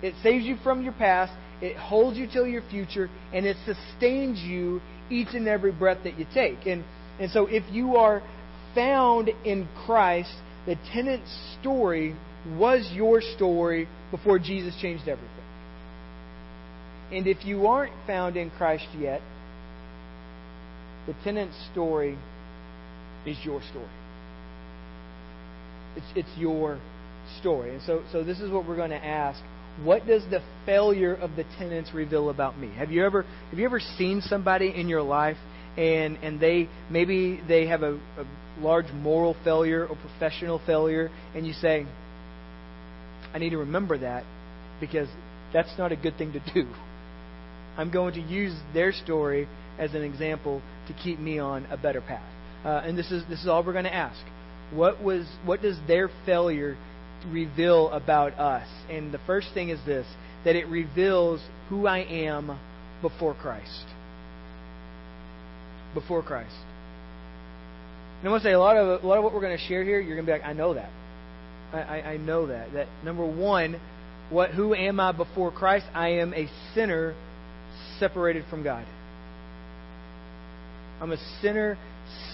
[0.03, 4.39] It saves you from your past, it holds you till your future, and it sustains
[4.39, 6.67] you each and every breath that you take.
[6.67, 6.85] And,
[7.21, 8.23] and so if you are
[8.75, 10.33] found in Christ,
[10.67, 12.15] the tenant's story
[12.57, 15.38] was your story before Jesus changed everything.
[17.11, 19.21] And if you aren't found in Christ yet,
[21.07, 22.19] the tenant's story
[23.27, 23.89] is your story.
[25.97, 26.79] It's, it's your
[27.41, 27.75] story.
[27.75, 29.41] And so, so this is what we're going to ask
[29.85, 32.69] what does the failure of the tenants reveal about me?
[32.77, 35.37] Have you ever have you ever seen somebody in your life
[35.77, 38.27] and and they maybe they have a, a
[38.61, 41.87] large moral failure or professional failure and you say,
[43.33, 44.25] I need to remember that
[44.81, 45.09] because
[45.53, 46.67] that's not a good thing to do.
[47.79, 52.01] I'm going to use their story as an example to keep me on a better
[52.01, 52.29] path.
[52.65, 54.21] Uh, and this is this is all we're going to ask.
[54.73, 56.77] What was what does their failure
[57.27, 58.67] reveal about us.
[58.91, 60.07] And the first thing is this
[60.45, 62.59] that it reveals who I am
[63.03, 63.87] before Christ.
[65.95, 66.55] before Christ.
[68.21, 69.65] And I want to say a lot of a lot of what we're going to
[69.67, 70.91] share here, you're going to be like, I know that.
[71.73, 72.73] I, I, I know that.
[72.73, 73.81] That number one,
[74.31, 75.87] what who am I before Christ?
[75.95, 77.15] I am a sinner
[77.99, 78.85] separated from God.
[81.01, 81.79] I'm a sinner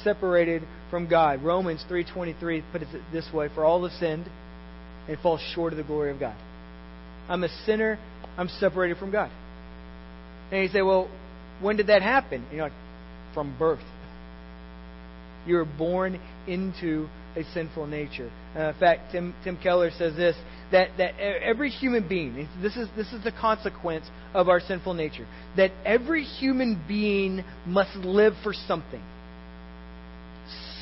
[0.02, 1.42] separated from God.
[1.42, 4.28] Romans 3:23 puts it this way, for all have sinned
[5.08, 6.36] and fall short of the glory of God.
[7.28, 7.98] I'm a sinner,
[8.36, 9.30] I'm separated from God.
[10.50, 11.08] And you say, well,
[11.60, 12.44] when did that happen?
[12.50, 12.72] You know, like,
[13.32, 13.80] from birth.
[15.46, 18.30] You were born into a sinful nature.
[18.56, 20.34] Uh, in fact, Tim, Tim Keller says this
[20.72, 25.26] that, that every human being, this is, this is the consequence of our sinful nature,
[25.56, 29.02] that every human being must live for something.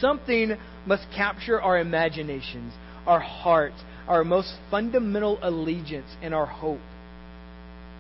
[0.01, 2.73] Something must capture our imaginations,
[3.07, 3.77] our hearts,
[4.09, 6.81] our most fundamental allegiance, and our hope.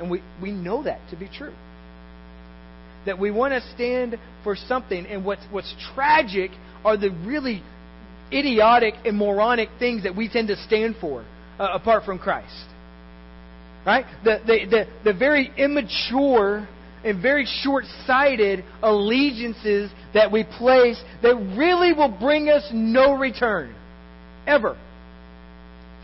[0.00, 1.54] And we, we know that to be true.
[3.06, 6.50] That we want to stand for something, and what's, what's tragic
[6.84, 7.62] are the really
[8.32, 11.24] idiotic and moronic things that we tend to stand for
[11.58, 12.66] uh, apart from Christ.
[13.84, 14.04] Right?
[14.24, 16.68] The, the, the, the very immature
[17.04, 23.74] and very short sighted allegiances that we place that really will bring us no return.
[24.46, 24.78] Ever.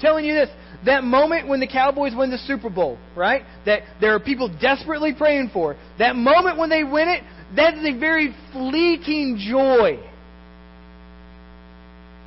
[0.01, 0.49] Telling you this,
[0.85, 3.43] that moment when the Cowboys win the Super Bowl, right?
[3.67, 5.77] That there are people desperately praying for.
[5.99, 7.23] That moment when they win it,
[7.57, 9.99] that is a very fleeting joy.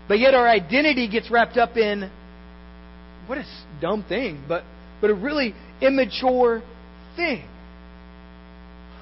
[0.08, 2.12] But yet our identity gets wrapped up in
[3.32, 3.46] what a
[3.80, 4.66] dumb thing, but,
[5.00, 6.62] but a really immature
[7.16, 7.48] thing.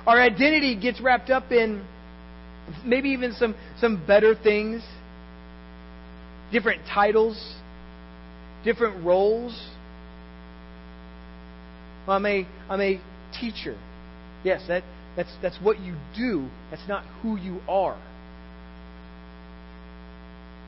[0.05, 1.83] Our identity gets wrapped up in
[2.85, 4.83] maybe even some, some better things,
[6.51, 7.55] different titles,
[8.63, 9.59] different roles.
[12.07, 13.01] I'm a, I'm a
[13.41, 13.75] teacher.
[14.43, 14.83] Yes, that,
[15.15, 16.47] that's, that's what you do.
[16.69, 17.99] That's not who you are.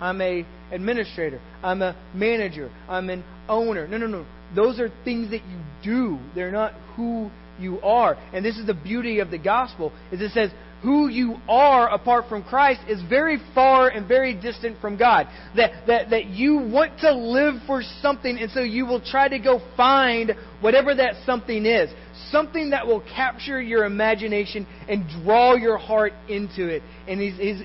[0.01, 1.39] I'm a administrator.
[1.63, 2.71] I'm a manager.
[2.89, 3.87] I'm an owner.
[3.87, 4.25] No, no, no.
[4.55, 6.19] Those are things that you do.
[6.35, 8.17] They're not who you are.
[8.33, 10.49] And this is the beauty of the gospel is it says
[10.81, 15.27] who you are apart from Christ is very far and very distant from God.
[15.55, 19.37] That, that, that you want to live for something, and so you will try to
[19.37, 21.91] go find whatever that something is.
[22.31, 26.81] Something that will capture your imagination and draw your heart into it.
[27.07, 27.61] And he's, he's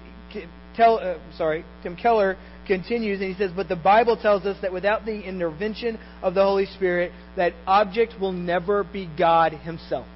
[0.76, 2.36] tell, uh, sorry, Tim Keller
[2.66, 6.42] continues and he says, But the Bible tells us that without the intervention of the
[6.42, 10.06] Holy Spirit, that object will never be God Himself.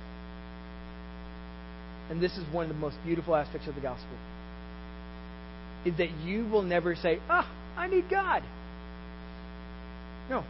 [2.10, 4.16] And this is one of the most beautiful aspects of the gospel.
[5.86, 8.42] Is that you will never say, Ah, I need God.
[10.28, 10.44] No.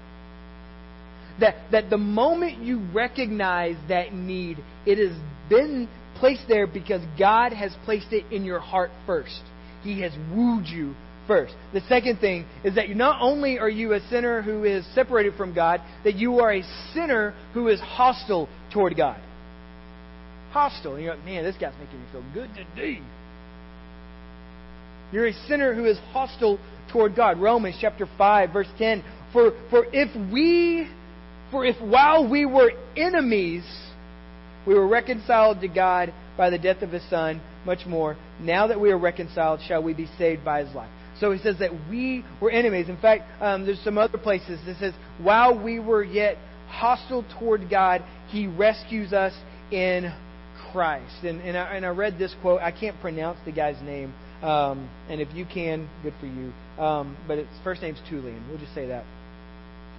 [1.38, 5.16] That, that the moment you recognize that need, it has
[5.48, 9.40] been placed there because God has placed it in your heart first.
[9.82, 10.94] He has wooed you
[11.26, 11.54] first.
[11.72, 15.54] The second thing is that not only are you a sinner who is separated from
[15.54, 16.62] God, that you are a
[16.92, 19.20] sinner who is hostile toward God.
[20.50, 20.94] Hostile.
[20.94, 23.00] And you're like, man, this guy's making me feel good today.
[25.12, 26.58] You're a sinner who is hostile
[26.92, 27.38] toward God.
[27.38, 29.04] Romans chapter 5, verse 10.
[29.32, 30.88] For, for if we,
[31.50, 33.64] for if while we were enemies,
[34.66, 38.80] we were reconciled to God by the death of his Son, much more, now that
[38.80, 40.90] we are reconciled, shall we be saved by his life.
[41.20, 42.88] So he says that we were enemies.
[42.88, 47.68] In fact, um, there's some other places that says, while we were yet hostile toward
[47.68, 49.34] God, he rescues us
[49.70, 50.12] in
[50.72, 51.24] Christ.
[51.24, 52.62] And, and, I, and I read this quote.
[52.62, 54.14] I can't pronounce the guy's name.
[54.42, 56.52] Um, and if you can, good for you.
[56.82, 58.48] Um, but its first name's Tullian.
[58.48, 59.04] We'll just say that.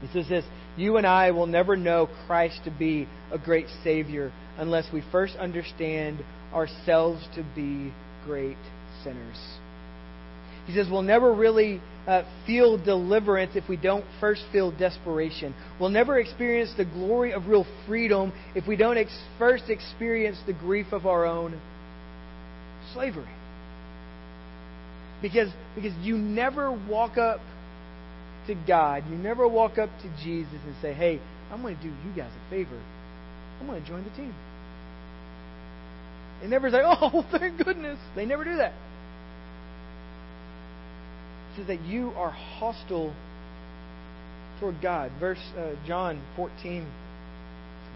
[0.02, 0.46] He says this
[0.78, 5.36] You and I will never know Christ to be a great Savior unless we first
[5.36, 7.94] understand ourselves to be
[8.26, 8.58] great
[9.04, 9.38] sinners.
[10.68, 15.56] He says we'll never really uh, feel deliverance if we don't first feel desperation.
[15.80, 20.54] We'll never experience the glory of real freedom if we don't ex- first experience the
[20.54, 21.60] grief of our own
[22.94, 23.28] slavery.
[25.22, 27.40] Because, because you never walk up
[28.48, 31.20] to God, you never walk up to Jesus and say, hey,
[31.52, 32.80] I'm going to do you guys a favor.
[33.60, 34.34] I'm going to join the team.
[36.42, 38.00] They never say, oh, thank goodness.
[38.16, 38.74] They never do that.
[41.52, 43.14] It says that you are hostile
[44.60, 45.12] toward God.
[45.20, 46.90] Verse uh, John 14,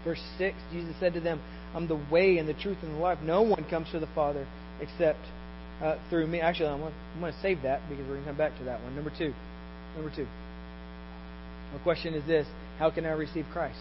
[0.04, 1.40] verse 6, Jesus said to them,
[1.74, 3.18] I'm the way and the truth and the life.
[3.22, 4.46] No one comes to the Father
[4.80, 5.20] except
[5.82, 6.40] uh, through me.
[6.40, 8.64] Actually, I'm going, I'm going to save that because we're going to come back to
[8.64, 8.94] that one.
[8.94, 9.34] Number two.
[9.96, 10.26] Number two.
[11.72, 12.46] My question is this
[12.78, 13.78] How can I receive Christ?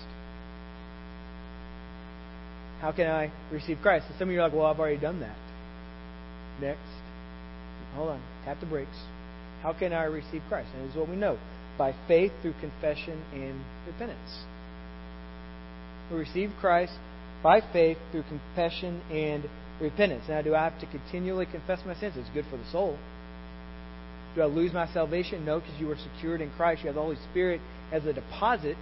[2.85, 4.05] How can I receive Christ?
[4.09, 5.35] And some of you are like, well, I've already done that.
[6.61, 6.85] Next.
[7.95, 8.21] Hold on.
[8.45, 8.95] Tap the brakes.
[9.63, 10.69] How can I receive Christ?
[10.75, 11.39] And this is what we know
[11.79, 14.43] by faith through confession and repentance.
[16.11, 16.93] We receive Christ
[17.41, 19.49] by faith through confession and
[19.81, 20.25] repentance.
[20.29, 22.13] Now, do I have to continually confess my sins?
[22.17, 22.99] It's good for the soul.
[24.35, 25.43] Do I lose my salvation?
[25.43, 26.81] No, because you are secured in Christ.
[26.83, 27.61] You have the Holy Spirit
[27.91, 28.77] as a deposit.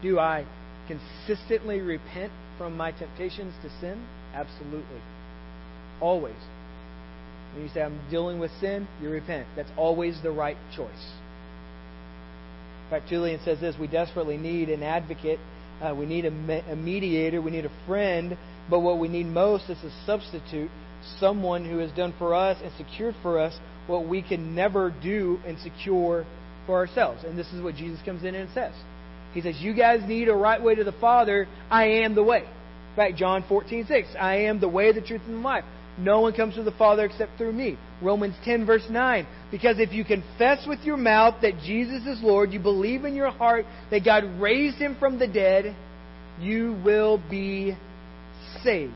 [0.00, 0.46] Do I
[0.86, 4.04] consistently repent from my temptations to sin?
[4.34, 5.00] Absolutely.
[6.00, 6.36] Always.
[7.54, 9.46] When you say, I'm dealing with sin, you repent.
[9.56, 11.12] That's always the right choice.
[12.84, 15.40] In fact, Tullian says this we desperately need an advocate,
[15.82, 18.36] uh, we need a, me- a mediator, we need a friend,
[18.70, 20.70] but what we need most is a substitute,
[21.18, 25.40] someone who has done for us and secured for us what we can never do
[25.46, 26.24] and secure
[26.66, 27.24] for ourselves.
[27.24, 28.74] And this is what Jesus comes in and says.
[29.36, 31.46] He says, You guys need a right way to the Father.
[31.70, 32.38] I am the way.
[32.38, 34.08] In fact, John 14, 6.
[34.18, 35.64] I am the way, the truth, and the life.
[35.98, 37.76] No one comes to the Father except through me.
[38.00, 39.26] Romans 10, verse 9.
[39.50, 43.30] Because if you confess with your mouth that Jesus is Lord, you believe in your
[43.30, 45.76] heart that God raised him from the dead,
[46.40, 47.76] you will be
[48.62, 48.94] saved.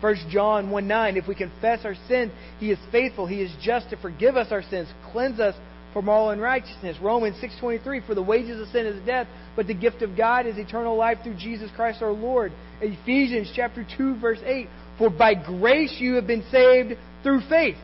[0.00, 3.88] 1 John 1 9, if we confess our sins, He is faithful, He is just
[3.90, 5.54] to forgive us our sins, cleanse us
[5.94, 6.98] from all unrighteousness.
[7.00, 10.58] Romans 6.23, for the wages of sin is death, but the gift of God is
[10.58, 12.52] eternal life through Jesus Christ our Lord.
[12.82, 14.68] Ephesians chapter 2, verse 8,
[14.98, 17.76] for by grace you have been saved through faith.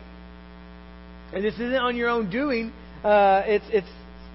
[1.33, 2.73] And this isn't on your own doing,
[3.05, 3.89] uh, it's, it's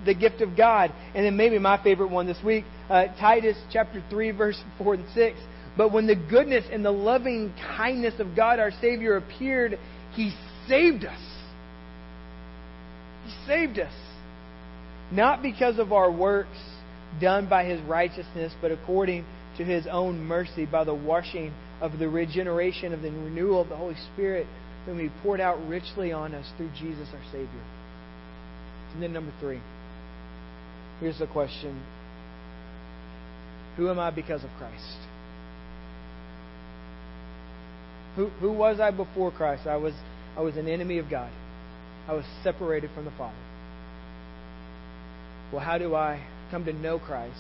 [0.06, 0.94] the gift of God.
[1.14, 5.06] And then maybe my favorite one this week, uh, Titus chapter 3, verse 4 and
[5.14, 5.38] 6.
[5.78, 9.78] But when the goodness and the loving kindness of God our Savior appeared,
[10.14, 10.34] He
[10.70, 11.35] saved us.
[13.26, 13.94] He saved us.
[15.12, 16.58] Not because of our works
[17.22, 19.26] done by His righteousness, but according
[19.58, 23.76] to His own mercy by the washing of the regeneration of the renewal of the
[23.76, 24.48] Holy Spirit,
[24.86, 27.64] whom He poured out richly on us through Jesus our Savior.
[28.94, 29.62] And then number three.
[31.00, 31.82] Here's the question
[33.78, 34.98] Who am I because of Christ?
[38.16, 39.68] Who, who was I before Christ?
[39.68, 39.94] I was,
[40.38, 41.30] I was an enemy of God.
[42.08, 43.36] I was separated from the Father.
[45.52, 47.40] Well, how do I come to know Christ?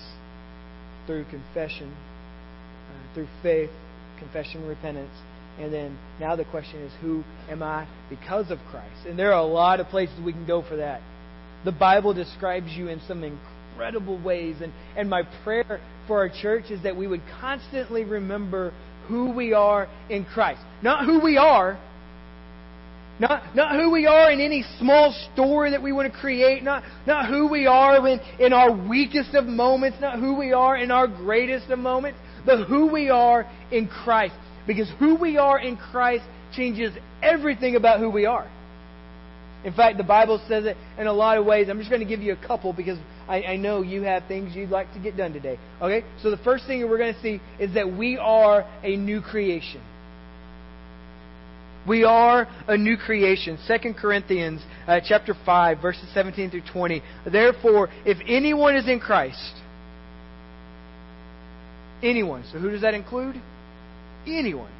[1.05, 3.69] Through confession, uh, through faith,
[4.17, 5.11] confession, repentance.
[5.59, 9.05] And then now the question is, who am I because of Christ?
[9.07, 11.01] And there are a lot of places we can go for that.
[11.63, 14.57] The Bible describes you in some incredible ways.
[14.61, 18.73] And, and my prayer for our church is that we would constantly remember
[19.07, 20.61] who we are in Christ.
[20.81, 21.79] Not who we are.
[23.19, 26.63] Not, not who we are in any small story that we want to create.
[26.63, 29.97] Not, not who we are in, in our weakest of moments.
[30.01, 32.19] Not who we are in our greatest of moments.
[32.45, 34.35] But who we are in Christ.
[34.67, 36.91] Because who we are in Christ changes
[37.21, 38.49] everything about who we are.
[39.63, 41.69] In fact, the Bible says it in a lot of ways.
[41.69, 44.55] I'm just going to give you a couple because I, I, know you have things
[44.55, 45.57] you'd like to get done today.
[45.81, 46.05] Okay?
[46.21, 49.81] So the first thing we're going to see is that we are a new creation.
[51.87, 53.59] We are a new creation.
[53.67, 57.01] 2 Corinthians uh, chapter 5, verses 17 through 20.
[57.31, 59.53] Therefore, if anyone is in Christ,
[62.01, 63.39] anyone, so who does that include?
[64.25, 64.71] Anyone.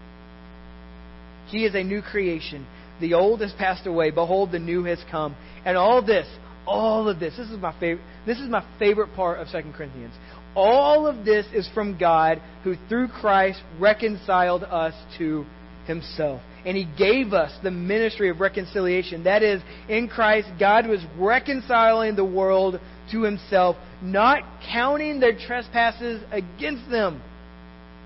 [1.48, 2.66] He is a new creation.
[3.00, 4.10] The old has passed away.
[4.10, 5.36] Behold, the new has come.
[5.64, 6.28] And all this,
[6.66, 10.14] all of this, this is my favorite, this is my favorite part of 2 Corinthians.
[10.56, 15.46] All of this is from God who through Christ reconciled us to
[15.88, 16.42] himself.
[16.66, 19.26] And he gave us the ministry of reconciliation.
[19.26, 22.80] That is, in Christ, God was reconciling the world
[23.12, 27.22] to himself, not counting their trespasses against them.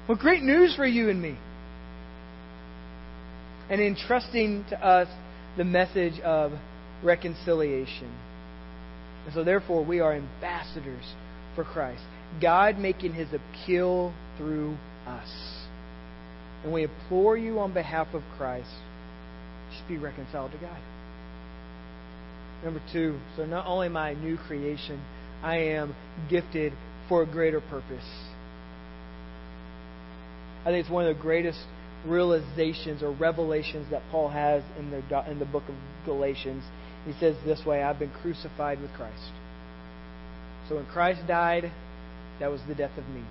[0.08, 1.38] Well, great news for you and me
[3.70, 5.08] and entrusting to us
[5.58, 6.52] the message of
[7.04, 8.12] reconciliation.
[9.26, 11.06] And so, therefore, we are ambassadors
[11.56, 12.02] for Christ.
[12.42, 14.76] God making his appeal through
[15.06, 15.59] us.
[16.64, 18.70] And we implore you on behalf of Christ,
[19.72, 20.78] just be reconciled to God.
[22.64, 25.02] Number two, so not only am I a new creation,
[25.42, 25.96] I am
[26.30, 26.74] gifted
[27.08, 28.06] for a greater purpose.
[30.62, 31.60] I think it's one of the greatest
[32.06, 36.64] realizations or revelations that Paul has in the, in the book of Galatians.
[37.06, 39.32] He says this way I've been crucified with Christ.
[40.68, 41.72] So when Christ died,
[42.40, 43.24] that was the death of me.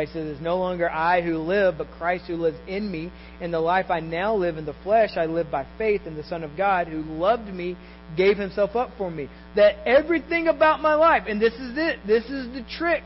[0.00, 3.10] He says, It's no longer I who live, but Christ who lives in me.
[3.40, 6.24] In the life I now live in the flesh, I live by faith in the
[6.24, 7.76] Son of God who loved me,
[8.16, 9.28] gave himself up for me.
[9.54, 13.04] That everything about my life, and this is it, this is the trick.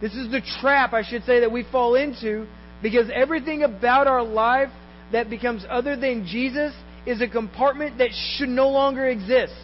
[0.00, 2.46] This is the trap, I should say, that we fall into
[2.82, 4.70] because everything about our life
[5.12, 6.74] that becomes other than Jesus
[7.06, 9.54] is a compartment that should no longer exist.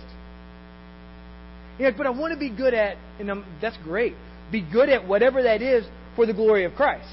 [1.78, 4.14] You're like, but I want to be good at, and I'm, that's great.
[4.52, 5.84] Be good at whatever that is
[6.16, 7.08] for the glory of Christ.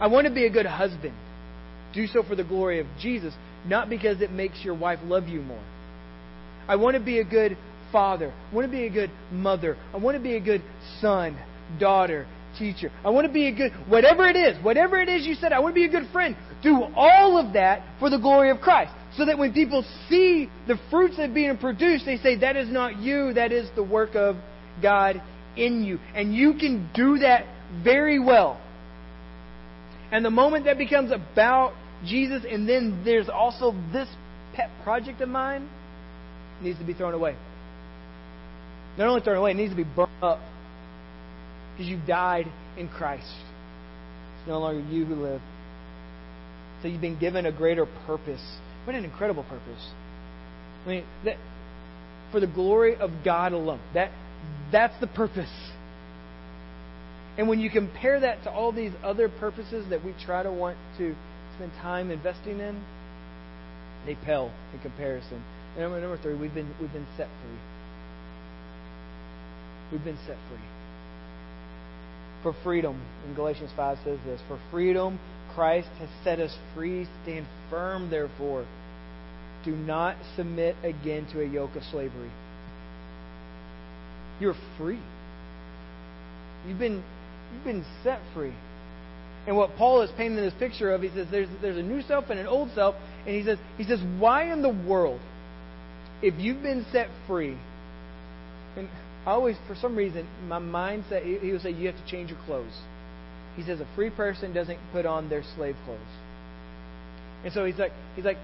[0.00, 1.14] I want to be a good husband.
[1.94, 3.32] Do so for the glory of Jesus,
[3.66, 5.64] not because it makes your wife love you more.
[6.68, 7.56] I want to be a good
[7.92, 8.32] father.
[8.50, 9.76] I want to be a good mother.
[9.94, 10.62] I want to be a good
[11.00, 11.38] son,
[11.78, 12.26] daughter,
[12.58, 12.90] teacher.
[13.04, 15.60] I want to be a good, whatever it is, whatever it is you said, I
[15.60, 16.36] want to be a good friend.
[16.62, 18.92] Do all of that for the glory of Christ.
[19.16, 22.68] So that when people see the fruits that are being produced, they say, that is
[22.68, 24.36] not you, that is the work of
[24.82, 25.22] God
[25.56, 25.98] in you.
[26.14, 27.46] And you can do that
[27.82, 28.60] very well.
[30.12, 34.08] And the moment that becomes about Jesus, and then there's also this
[34.54, 35.68] pet project of mine,
[36.62, 37.36] needs to be thrown away.
[38.96, 40.40] Not only thrown away, it needs to be burned up.
[41.72, 42.46] Because you died
[42.78, 43.34] in Christ.
[44.38, 45.42] It's no longer you who live.
[46.80, 48.42] So you've been given a greater purpose.
[48.84, 49.90] What an incredible purpose.
[50.84, 51.36] I mean, that,
[52.30, 53.80] for the glory of God alone.
[53.92, 54.10] That,
[54.72, 55.52] that's the purpose.
[57.38, 60.78] And when you compare that to all these other purposes that we try to want
[60.98, 61.14] to
[61.56, 62.82] spend time investing in,
[64.06, 65.42] they pale in comparison.
[65.74, 67.58] And number, number three, we've been, we've been set free.
[69.92, 70.58] We've been set free.
[72.42, 75.18] For freedom, in Galatians 5 says this For freedom,
[75.54, 77.06] Christ has set us free.
[77.22, 78.66] Stand firm, therefore.
[79.64, 82.30] Do not submit again to a yoke of slavery.
[84.40, 85.00] You're free.
[86.68, 87.02] You've been,
[87.52, 88.54] you've been set free.
[89.46, 92.26] And what Paul is painting this picture of, he says there's, there's a new self
[92.30, 92.96] and an old self.
[93.26, 95.20] And he says, he says, why in the world,
[96.22, 97.56] if you've been set free,
[98.76, 98.88] and
[99.24, 102.38] I always, for some reason, my mindset, he will say, you have to change your
[102.46, 102.76] clothes.
[103.56, 106.00] He says a free person doesn't put on their slave clothes.
[107.44, 108.38] And so he's like, he's like,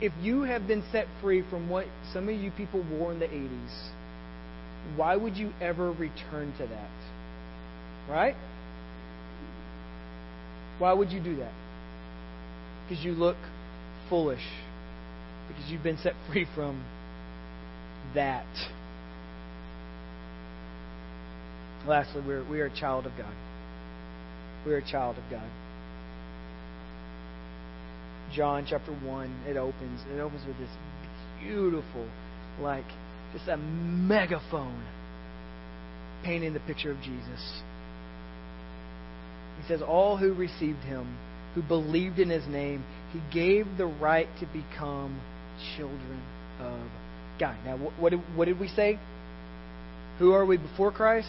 [0.00, 3.26] if you have been set free from what some of you people wore in the
[3.26, 3.90] 80s,
[4.96, 6.90] why would you ever return to that?
[8.10, 8.34] Right?
[10.80, 11.52] Why would you do that?
[12.88, 13.36] Because you look
[14.08, 14.42] foolish.
[15.46, 16.84] Because you've been set free from
[18.14, 18.46] that.
[21.86, 23.32] Lastly, we're, we are a child of God.
[24.66, 25.48] We're a child of God.
[28.34, 30.00] John chapter 1, it opens.
[30.12, 30.70] It opens with this
[31.40, 32.08] beautiful,
[32.60, 32.84] like,
[33.32, 34.82] just a megaphone
[36.24, 37.62] painting the picture of Jesus.
[39.60, 41.16] He says, All who received him,
[41.54, 45.20] who believed in his name, he gave the right to become
[45.76, 46.22] children
[46.60, 46.80] of
[47.38, 47.56] God.
[47.64, 48.98] Now, what did, what did we say?
[50.18, 51.28] Who are we before Christ?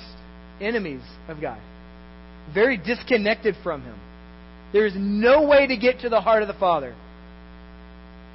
[0.59, 1.59] Enemies of God.
[2.53, 3.99] Very disconnected from him.
[4.73, 6.95] There is no way to get to the heart of the Father.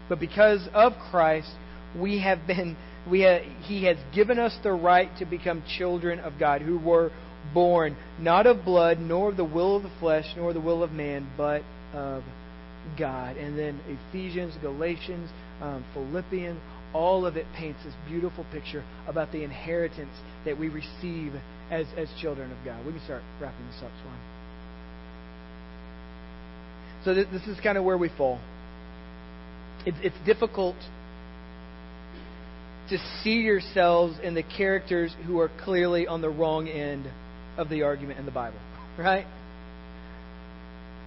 [0.08, 1.50] But because of Christ,
[1.98, 2.76] we have been
[3.08, 7.12] we have, he has given us the right to become children of God who were
[7.52, 10.92] born not of blood, nor of the will of the flesh, nor the will of
[10.92, 12.22] man, but of
[12.98, 13.36] God.
[13.36, 15.30] And then Ephesians, Galatians,
[15.60, 16.60] um, Philippians,
[16.94, 21.32] all of it paints this beautiful picture about the inheritance that we receive
[21.70, 22.84] as, as children of God.
[22.86, 24.18] We can start wrapping this up, Swan.
[27.04, 28.40] So th- this is kind of where we fall.
[29.84, 30.76] It's, it's difficult
[32.88, 37.06] to see yourselves in the characters who are clearly on the wrong end
[37.56, 38.58] of the argument in the Bible,
[38.98, 39.26] right?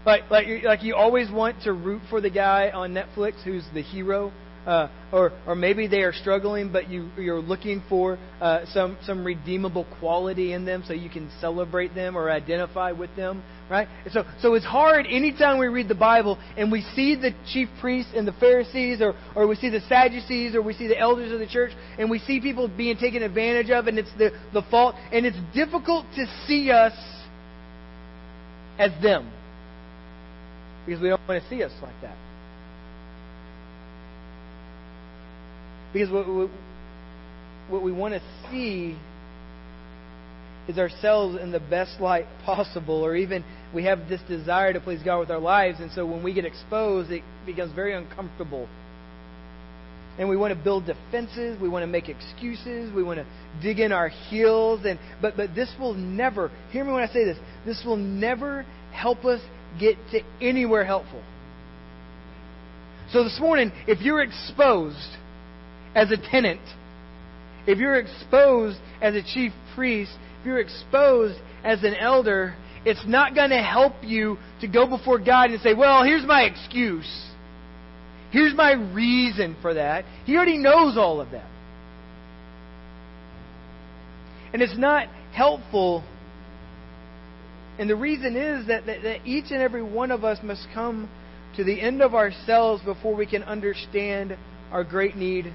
[0.06, 3.82] Like, like, like you always want to root for the guy on Netflix who's the
[3.82, 4.32] hero,
[4.66, 9.26] uh, or or maybe they are struggling, but you you're looking for uh, some some
[9.26, 13.88] redeemable quality in them, so you can celebrate them or identify with them, right?
[14.11, 18.11] So so it's hard anytime we read the Bible and we see the chief priests
[18.15, 21.39] and the Pharisees, or or we see the Sadducees, or we see the elders of
[21.39, 24.95] the church, and we see people being taken advantage of, and it's the the fault,
[25.11, 26.93] and it's difficult to see us
[28.78, 29.32] as them
[30.86, 32.17] because we don't want to see us like that.
[35.93, 36.49] Because what, what,
[37.70, 38.97] what we want to see
[40.70, 43.43] is ourselves in the best light possible, or even
[43.74, 46.45] we have this desire to please God with our lives, and so when we get
[46.45, 48.70] exposed, it becomes very uncomfortable.
[50.17, 53.26] And we want to build defenses, we want to make excuses, we want to
[53.61, 57.26] dig in our heels, and but but this will never hear me when I say
[57.26, 59.41] this, this will never help us
[59.80, 61.24] get to anywhere helpful.
[63.11, 65.15] So this morning, if you're exposed
[65.95, 66.61] as a tenant,
[67.70, 73.36] if you're exposed as a chief priest, if you're exposed as an elder, it's not
[73.36, 77.28] going to help you to go before God and say, well, here's my excuse.
[78.32, 80.05] Here's my reason for that.
[80.26, 81.47] He already knows all of that.
[84.51, 86.03] And it's not helpful.
[87.78, 91.07] And the reason is that, that, that each and every one of us must come
[91.55, 94.36] to the end of ourselves before we can understand
[94.72, 95.53] our great need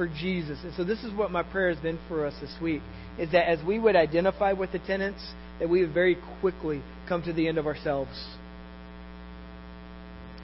[0.00, 0.58] for Jesus.
[0.64, 2.80] And so this is what my prayer has been for us this week
[3.18, 5.20] is that as we would identify with the tenants,
[5.58, 8.10] that we would very quickly come to the end of ourselves.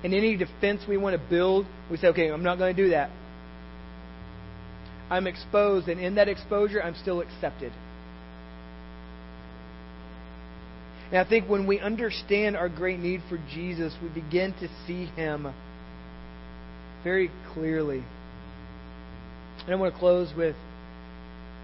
[0.04, 2.90] In any defense we want to build, we say, okay, I'm not going to do
[2.90, 3.08] that.
[5.08, 7.72] I'm exposed, and in that exposure, I'm still accepted.
[11.12, 15.06] And I think when we understand our great need for Jesus, we begin to see
[15.06, 15.50] Him
[17.02, 18.04] very clearly.
[19.66, 20.54] And I want to close with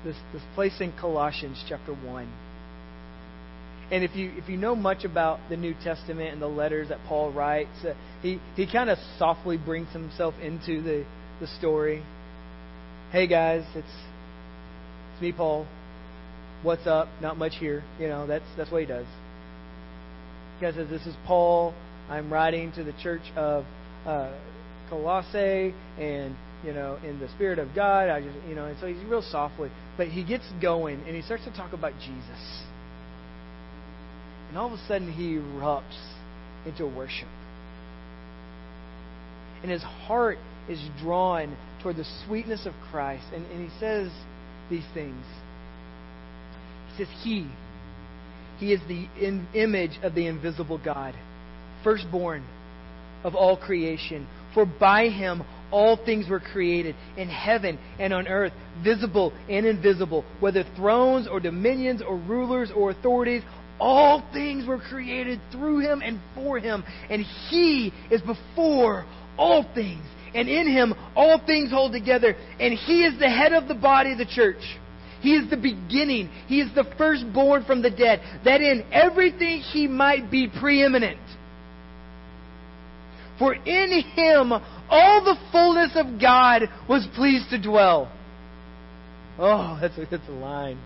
[0.04, 2.28] this, this place in Colossians chapter 1.
[3.92, 6.98] And if you if you know much about the New Testament and the letters that
[7.06, 7.92] Paul writes, uh,
[8.22, 11.04] he he kind of softly brings himself into the
[11.40, 12.02] the story.
[13.10, 13.86] Hey guys, it's
[15.12, 15.66] it's me, Paul.
[16.62, 17.08] What's up?
[17.20, 17.84] Not much here.
[18.00, 19.06] You know that's that's what he does.
[20.58, 21.74] He says, "This is Paul.
[22.08, 23.66] I'm writing to the church of
[24.06, 24.32] uh,
[24.88, 26.34] Colossae, and
[26.64, 28.08] you know, in the spirit of God.
[28.08, 31.22] I just you know, and so he's real softly, but he gets going and he
[31.22, 32.62] starts to talk about Jesus."
[34.48, 36.12] And all of a sudden, he erupts
[36.66, 37.28] into worship.
[39.62, 40.36] And his heart
[40.68, 43.24] is drawn toward the sweetness of Christ.
[43.34, 44.10] And, and he says
[44.70, 45.24] these things.
[46.90, 47.48] He says, He,
[48.58, 51.14] He is the in, image of the invisible God,
[51.82, 52.44] firstborn
[53.24, 54.26] of all creation.
[54.52, 58.52] For by Him all things were created in heaven and on earth,
[58.84, 63.42] visible and invisible, whether thrones or dominions or rulers or authorities.
[63.80, 69.04] All things were created through him and for him, and he is before
[69.36, 70.04] all things.
[70.34, 74.12] And in him all things hold together, and he is the head of the body
[74.12, 74.62] of the church.
[75.20, 76.28] He is the beginning.
[76.46, 81.18] He is the firstborn from the dead, that in everything he might be preeminent.
[83.38, 84.52] For in him
[84.92, 88.12] all the fullness of God was pleased to dwell.
[89.38, 90.78] Oh, that's a, that's a line.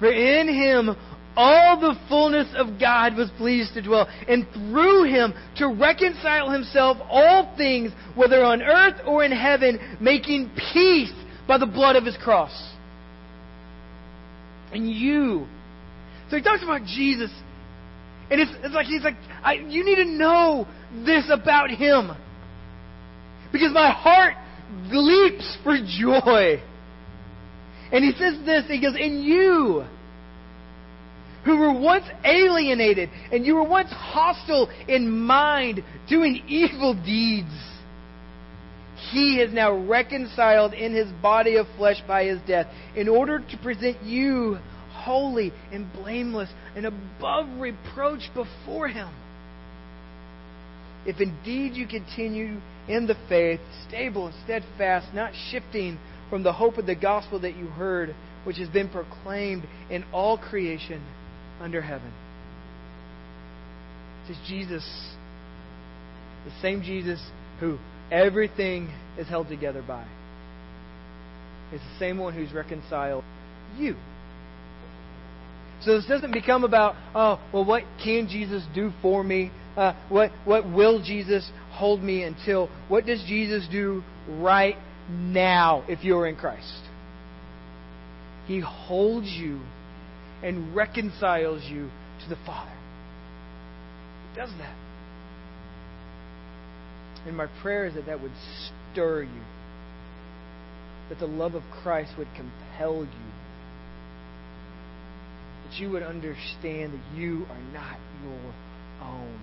[0.00, 0.96] For in him
[1.36, 6.96] all the fullness of God was pleased to dwell, and through him to reconcile himself
[7.10, 11.12] all things, whether on earth or in heaven, making peace
[11.46, 12.52] by the blood of his cross.
[14.72, 15.46] And you.
[16.30, 17.30] So he talks about Jesus.
[18.30, 20.66] And it's, it's like he's like, I, you need to know
[21.04, 22.10] this about him.
[23.52, 24.34] Because my heart
[24.90, 26.60] leaps for joy.
[27.92, 29.84] And he says this, he goes, In you,
[31.44, 37.54] who were once alienated, and you were once hostile in mind, doing evil deeds,
[39.12, 42.66] he is now reconciled in his body of flesh by his death,
[42.96, 44.58] in order to present you
[44.90, 49.08] holy and blameless and above reproach before him.
[51.06, 55.98] If indeed you continue in the faith, stable and steadfast, not shifting
[56.30, 60.38] from the hope of the gospel that you heard, which has been proclaimed in all
[60.38, 61.02] creation
[61.60, 62.12] under heaven.
[64.24, 64.84] It says Jesus,
[66.44, 67.20] the same Jesus
[67.60, 67.78] who
[68.10, 70.06] everything is held together by.
[71.72, 73.24] It's the same one who's reconciled
[73.76, 73.96] you.
[75.82, 79.50] So this doesn't become about, oh, well, what can Jesus do for me?
[79.76, 82.68] Uh, what, what will Jesus hold me until?
[82.88, 84.76] What does Jesus do right
[85.10, 86.82] now if you're in Christ?
[88.46, 89.60] He holds you
[90.42, 91.90] and reconciles you
[92.22, 92.70] to the Father.
[94.30, 94.76] He does that.
[97.26, 98.32] And my prayer is that that would
[98.92, 99.42] stir you,
[101.08, 103.08] that the love of Christ would compel you,
[105.66, 108.54] that you would understand that you are not your
[109.02, 109.40] own.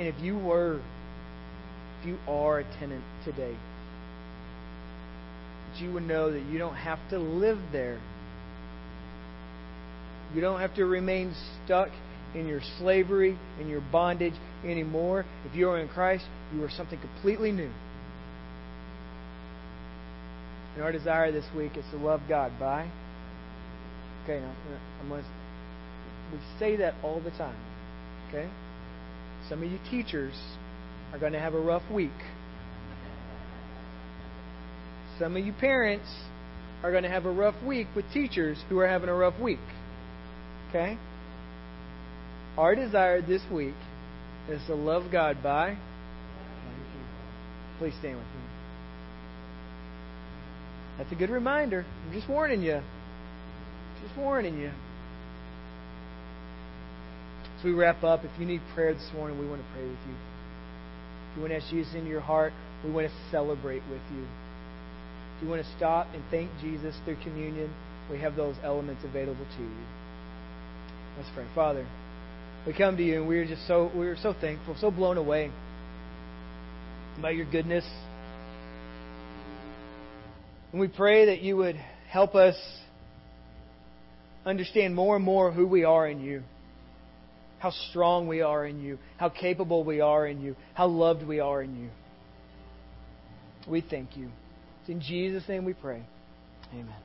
[0.00, 0.80] And if you were,
[2.00, 3.54] if you are a tenant today,
[5.70, 8.00] that you would know that you don't have to live there
[10.34, 11.34] you don't have to remain
[11.64, 11.88] stuck
[12.34, 14.34] in your slavery and your bondage
[14.64, 15.24] anymore.
[15.48, 16.24] If you are in Christ,
[16.54, 17.70] you are something completely new.
[20.74, 22.88] And our desire this week is to love God by.
[24.22, 24.54] Okay, now
[25.02, 25.28] I'm going to.
[26.32, 27.56] We say that all the time.
[28.28, 28.48] Okay?
[29.50, 30.32] Some of you teachers
[31.12, 32.10] are going to have a rough week.
[35.18, 36.08] Some of you parents
[36.84, 39.58] are going to have a rough week with teachers who are having a rough week.
[40.68, 40.96] Okay?
[42.56, 43.74] Our desire this week
[44.48, 45.76] is to love God by.
[47.78, 48.42] Please stand with me.
[50.96, 51.84] That's a good reminder.
[52.06, 52.80] I'm just warning you.
[54.02, 54.70] Just warning you.
[57.60, 59.98] As we wrap up, if you need prayer this morning, we want to pray with
[60.08, 60.14] you.
[60.14, 64.22] If you want to ask Jesus into your heart, we want to celebrate with you.
[65.36, 67.70] If you want to stop and thank Jesus through communion,
[68.10, 69.84] we have those elements available to you.
[71.18, 71.44] Let's pray.
[71.54, 71.86] Father,
[72.66, 75.50] we come to you and we're just so we're so thankful, so blown away
[77.20, 77.84] by your goodness.
[80.72, 81.76] And we pray that you would
[82.08, 82.56] help us
[84.46, 86.42] understand more and more who we are in you
[87.60, 91.40] how strong we are in you, how capable we are in you, how loved we
[91.40, 91.90] are in you.
[93.68, 94.30] We thank you.
[94.80, 96.02] It's in Jesus' name we pray.
[96.72, 96.96] Amen.